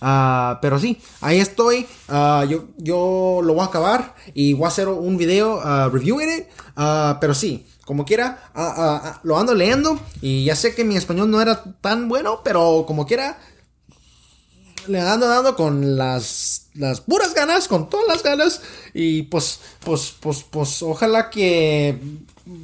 ah, 0.00 0.58
pero 0.62 0.78
sí, 0.78 0.98
ahí 1.20 1.40
estoy. 1.40 1.86
Ah, 2.08 2.46
yo, 2.48 2.68
yo 2.78 3.40
lo 3.42 3.52
voy 3.52 3.62
a 3.62 3.66
acabar 3.66 4.14
y 4.32 4.54
voy 4.54 4.64
a 4.64 4.68
hacer 4.68 4.88
un 4.88 5.18
video 5.18 5.60
reviewing 5.90 6.38
it. 6.38 6.46
pero 7.20 7.34
sí, 7.34 7.66
como 7.84 8.06
quiera, 8.06 8.50
lo 9.24 9.38
ando 9.38 9.54
leyendo. 9.54 10.00
Y 10.22 10.44
ya 10.44 10.56
sé 10.56 10.74
que 10.74 10.84
mi 10.84 10.96
español 10.96 11.30
no 11.30 11.42
era 11.42 11.62
tan 11.82 12.08
bueno, 12.08 12.40
pero 12.42 12.84
como 12.86 13.06
quiera, 13.06 13.38
le 14.88 15.00
ando 15.00 15.28
dando 15.28 15.56
con 15.56 15.96
las 15.96 16.66
las 16.78 17.00
puras 17.00 17.34
ganas, 17.34 17.68
con 17.68 17.88
todas 17.88 18.06
las 18.06 18.22
ganas. 18.22 18.60
Y 18.94 19.22
pues, 19.24 19.60
pues, 19.80 20.14
pues, 20.20 20.44
pues, 20.48 20.82
ojalá 20.82 21.30
que, 21.30 21.98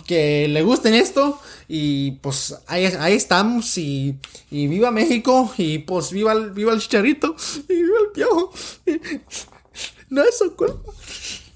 que 0.07 0.49
le 0.49 0.63
gusten 0.63 0.95
esto. 0.95 1.41
Y 1.69 2.13
pues 2.13 2.55
ahí, 2.67 2.85
ahí 2.99 3.15
estamos. 3.15 3.77
Y, 3.79 4.19
y, 4.51 4.67
viva 4.67 4.91
México. 4.91 5.53
Y 5.57 5.79
pues 5.79 6.11
viva 6.13 6.33
el, 6.33 6.51
viva 6.51 6.73
el 6.73 6.81
chicharrito. 6.81 7.35
Y 7.69 7.75
viva 7.75 7.99
el 8.07 8.13
piojo. 8.13 8.53
no 10.11 10.23
es 10.23 10.39
su 10.39 10.55
culpa. 10.55 10.93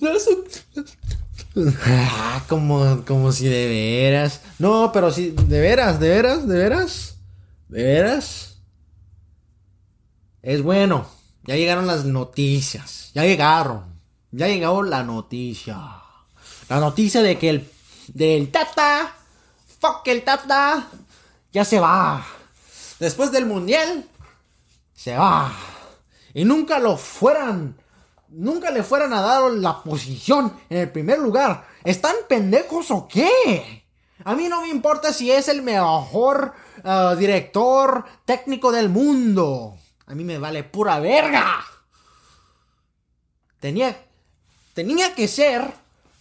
No 0.01 0.11
es 0.11 0.25
su... 0.25 0.45
Ah, 1.87 2.45
como, 2.51 3.03
como 3.07 3.33
si 3.33 3.47
de 3.47 3.67
veras. 3.67 4.43
No, 4.59 4.91
pero 4.93 5.11
si, 5.11 5.31
de 5.31 5.59
veras, 5.59 5.99
de 5.99 6.11
veras, 6.11 6.47
de 6.47 6.59
veras. 6.59 7.17
De 7.69 7.83
veras. 7.83 8.56
Es 10.47 10.63
bueno. 10.63 11.05
Ya 11.43 11.57
llegaron 11.57 11.89
las 11.89 12.05
noticias. 12.05 13.11
Ya 13.15 13.25
llegaron. 13.25 14.01
Ya 14.31 14.47
llegó 14.47 14.85
la 14.85 15.03
noticia. 15.03 15.77
La 16.69 16.79
noticia 16.79 17.21
de 17.21 17.37
que 17.37 17.51
el. 17.51 17.73
Del 18.15 18.53
Tata. 18.53 19.13
Fuck 19.81 20.07
el 20.07 20.23
Tata. 20.23 20.87
Ya 21.53 21.65
se 21.65 21.81
va. 21.81 22.25
Después 23.01 23.33
del 23.33 23.47
mundial. 23.47 24.09
Se 24.95 25.17
va. 25.17 25.53
Y 26.33 26.45
nunca 26.45 26.79
lo 26.79 26.97
fueran. 26.97 27.77
Nunca 28.29 28.71
le 28.71 28.85
fueran 28.85 29.13
a 29.15 29.23
dar 29.23 29.51
la 29.51 29.83
posición 29.83 30.53
en 30.71 30.79
el 30.79 30.93
primer 30.93 31.19
lugar. 31.19 31.67
¿Están 31.83 32.15
pendejos 32.29 32.93
o 32.93 33.09
qué? 33.09 33.85
A 34.23 34.37
mí 34.37 34.49
no 34.49 34.63
me 34.63 34.69
importa 34.69 35.13
si 35.13 35.29
es 35.29 35.49
el 35.49 35.63
mejor 35.63 36.53
uh, 36.85 37.17
director 37.17 38.05
técnico 38.25 38.71
del 38.71 38.89
mundo. 38.91 39.77
A 40.07 40.15
mí 40.15 40.25
me 40.25 40.39
vale 40.39 40.65
pura 40.65 41.01
verga. 41.01 41.65
Tenía, 43.61 43.97
tenía 44.75 45.15
que 45.15 45.27
ser, 45.27 45.65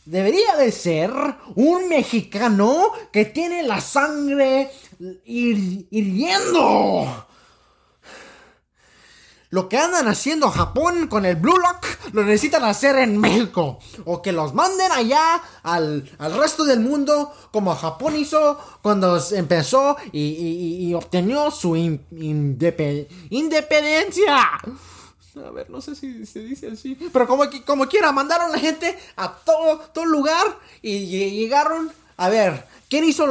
debería 0.06 0.56
de 0.56 0.71
ser 0.71 1.12
un 1.56 1.89
mexicano 1.89 2.93
que 3.12 3.26
tiene 3.26 3.63
la 3.63 3.82
sangre 3.82 4.71
hirviendo. 5.26 7.28
Lo 9.56 9.70
que 9.70 9.78
andan 9.78 10.10
haciendo 10.10 10.52
Japón 10.52 11.08
con 11.08 11.24
el 11.26 11.38
Blue 11.38 11.58
Lock 11.58 12.12
lo 12.12 12.26
necesitan 12.26 12.65
hacer 12.65 12.98
en 12.98 13.18
México. 13.18 13.80
O 14.04 14.22
que 14.22 14.34
los 14.34 14.54
manden 14.54 14.91
allá 14.91 15.41
al, 15.63 16.12
resto 16.20 16.65
del 16.65 16.82
mundo 16.82 17.34
como 17.54 17.74
Japón 17.74 18.18
hizo 18.18 18.60
cuando 18.82 19.18
empezó 19.32 19.96
y, 20.12 20.94
obtenió 20.94 21.52
su 21.52 21.78
independencia. 21.78 23.08
A 25.38 25.52
ver, 25.52 25.70
no 25.70 25.80
sé 25.80 25.96
si 25.96 26.26
se 26.26 26.41
dice 26.41 26.72
así. 26.72 26.98
Pero 27.13 27.26
como, 27.26 27.46
como 27.65 27.88
quiera, 27.88 28.12
mandaron 28.12 28.52
la 28.52 28.60
gente 28.60 29.00
a 29.15 29.38
todo, 29.38 29.80
todo 29.94 30.04
lugar 30.04 30.60
y 30.82 31.06
llegaron. 31.30 31.94
A 32.18 32.28
ver, 32.28 32.68
¿quién 32.89 33.06
hizo 33.06 33.26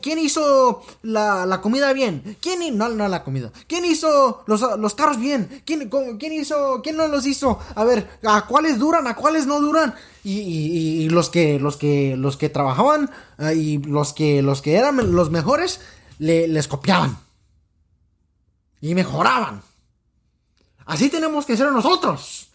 ¿Quién 0.00 0.18
hizo 0.18 0.82
la, 1.02 1.60
comida 1.62 1.92
bien? 1.92 2.36
¿Quién 2.40 2.76
no, 2.76 2.88
la 2.88 3.24
hizo 3.84 4.44
los, 4.46 4.94
carros 4.94 5.18
bien? 5.18 5.62
¿Quién, 5.64 5.90
¿Quién 6.18 6.32
hizo? 6.32 6.80
¿Quién 6.82 6.96
no 6.96 7.08
los 7.08 7.26
hizo? 7.26 7.58
A 7.74 7.84
ver, 7.84 8.08
¿a 8.24 8.46
cuáles 8.46 8.78
duran? 8.78 9.06
¿A 9.06 9.16
cuáles 9.16 9.46
no 9.46 9.60
duran? 9.60 9.94
Y, 10.24 11.08
los 11.08 11.30
que 11.30 11.58
los 11.58 11.76
que 11.76 12.16
los 12.16 12.36
que 12.36 12.48
trabajaban 12.48 13.10
ah, 13.38 13.52
y 13.52 13.78
los 13.78 14.12
que 14.12 14.40
los 14.40 14.62
que 14.62 14.76
eran 14.76 15.14
los 15.14 15.30
mejores 15.30 15.80
les 16.18 16.68
copiaban 16.68 17.18
y 18.80 18.94
mejoraban. 18.94 19.62
Así 20.86 21.08
tenemos 21.08 21.46
que 21.46 21.56
ser 21.56 21.70
nosotros. 21.72 22.48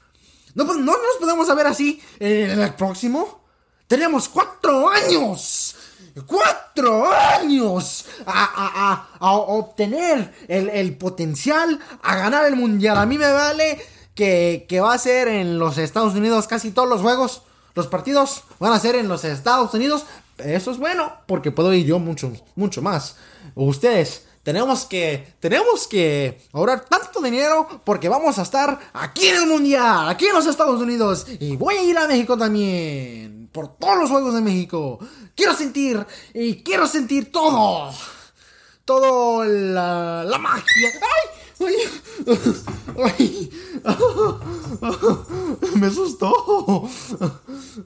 No, 0.55 0.63
no 0.63 0.93
nos 0.93 1.17
podemos 1.19 1.53
ver 1.55 1.67
así 1.67 2.01
en 2.19 2.59
el 2.59 2.73
próximo. 2.73 3.41
Tenemos 3.87 4.27
cuatro 4.27 4.89
años 4.89 5.75
cuatro 6.25 7.09
años 7.11 8.05
a, 8.25 9.07
obtener 9.19 10.33
el, 10.47 10.95
potencial 10.97 11.79
a 12.01 12.15
ganar 12.15 12.45
el 12.45 12.55
mundial. 12.55 12.97
A 12.97 13.05
mí 13.05 13.17
me 13.17 13.31
vale 13.31 13.79
que, 14.15 14.79
va 14.81 14.93
a 14.93 14.97
ser 14.97 15.27
en 15.27 15.59
los 15.59 15.77
Estados 15.77 16.15
Unidos 16.15 16.47
casi 16.47 16.71
todos 16.71 16.89
los 16.89 17.01
juegos. 17.01 17.43
Los 17.75 17.87
partidos 17.87 18.43
van 18.59 18.73
a 18.73 18.79
ser 18.79 18.95
en 18.95 19.07
los 19.07 19.23
Estados 19.23 19.73
Unidos. 19.73 20.05
Eso 20.37 20.71
es 20.71 20.77
bueno 20.77 21.13
porque 21.27 21.51
puedo 21.51 21.73
ir 21.73 21.85
yo 21.85 21.99
mucho, 21.99 22.31
mucho 22.55 22.81
más. 22.81 23.15
Ustedes, 23.55 24.25
tenemos 24.43 24.85
que, 24.85 25.33
tenemos 25.39 25.87
que 25.87 26.41
ahorrar 26.53 26.85
tanto 26.85 27.21
dinero 27.21 27.81
porque 27.83 28.07
vamos 28.07 28.39
a 28.39 28.43
estar 28.43 28.79
aquí 28.93 29.27
en 29.27 29.43
el 29.43 29.47
mundial, 29.47 30.07
aquí 30.09 30.25
en 30.25 30.33
los 30.33 30.47
Estados 30.47 30.81
Unidos. 30.81 31.27
Y 31.39 31.55
voy 31.55 31.75
a 31.75 31.83
ir 31.83 31.97
a 31.97 32.07
México 32.07 32.37
también. 32.37 33.36
Por 33.51 33.77
todos 33.77 33.97
los 33.97 34.09
juegos 34.09 34.33
de 34.33 34.41
México. 34.41 34.99
Quiero 35.35 35.53
sentir 35.53 36.05
y 36.33 36.63
quiero 36.63 36.87
sentir 36.87 37.31
todo. 37.31 37.91
Todo 38.85 39.43
la, 39.43 40.23
la 40.23 40.37
magia. 40.37 40.89
¡Ay! 41.59 41.73
¡Ay! 43.03 43.51
Me 45.75 45.87
asustó. 45.87 46.87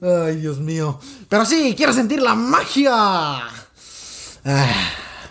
Ay, 0.02 0.36
Dios 0.36 0.58
mío. 0.58 0.98
Pero 1.28 1.44
sí, 1.44 1.74
quiero 1.76 1.92
sentir 1.92 2.20
la 2.22 2.34
magia. 2.34 2.92
Ah, 4.44 4.74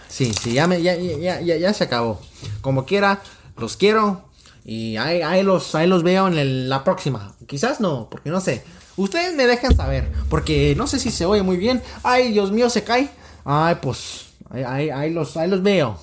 sí, 0.08 0.34
sí, 0.42 0.54
ya, 0.54 0.68
me, 0.68 0.82
ya, 0.82 0.96
ya, 0.96 1.42
ya, 1.42 1.58
ya 1.58 1.74
se 1.74 1.84
acabó. 1.84 2.22
Como 2.62 2.86
quiera, 2.86 3.22
los 3.58 3.78
quiero. 3.78 4.24
Y 4.64 4.98
ahí, 4.98 5.22
ahí, 5.22 5.44
los, 5.44 5.74
ahí 5.76 5.88
los 5.88 6.04
veo 6.04 6.28
en 6.28 6.70
la 6.70 6.84
próxima. 6.84 7.36
Quizás 7.48 7.80
no, 7.80 8.10
porque 8.10 8.30
no 8.30 8.42
sé. 8.42 8.64
Ustedes 9.02 9.36
me 9.36 9.48
dejan 9.48 9.76
saber, 9.76 10.12
porque 10.30 10.76
no 10.78 10.86
sé 10.86 11.00
si 11.00 11.10
se 11.10 11.26
oye 11.26 11.42
muy 11.42 11.58
bien. 11.58 11.82
Ay, 12.04 12.32
Dios 12.32 12.52
mío, 12.52 12.70
se 12.70 12.84
cae. 12.84 13.10
Ay, 13.44 13.78
pues, 13.82 14.28
ahí, 14.52 14.92
ahí, 14.92 15.12
los, 15.12 15.36
ahí 15.38 15.50
los 15.50 15.64
veo. 15.64 15.98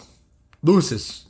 Dulces. 0.60 1.27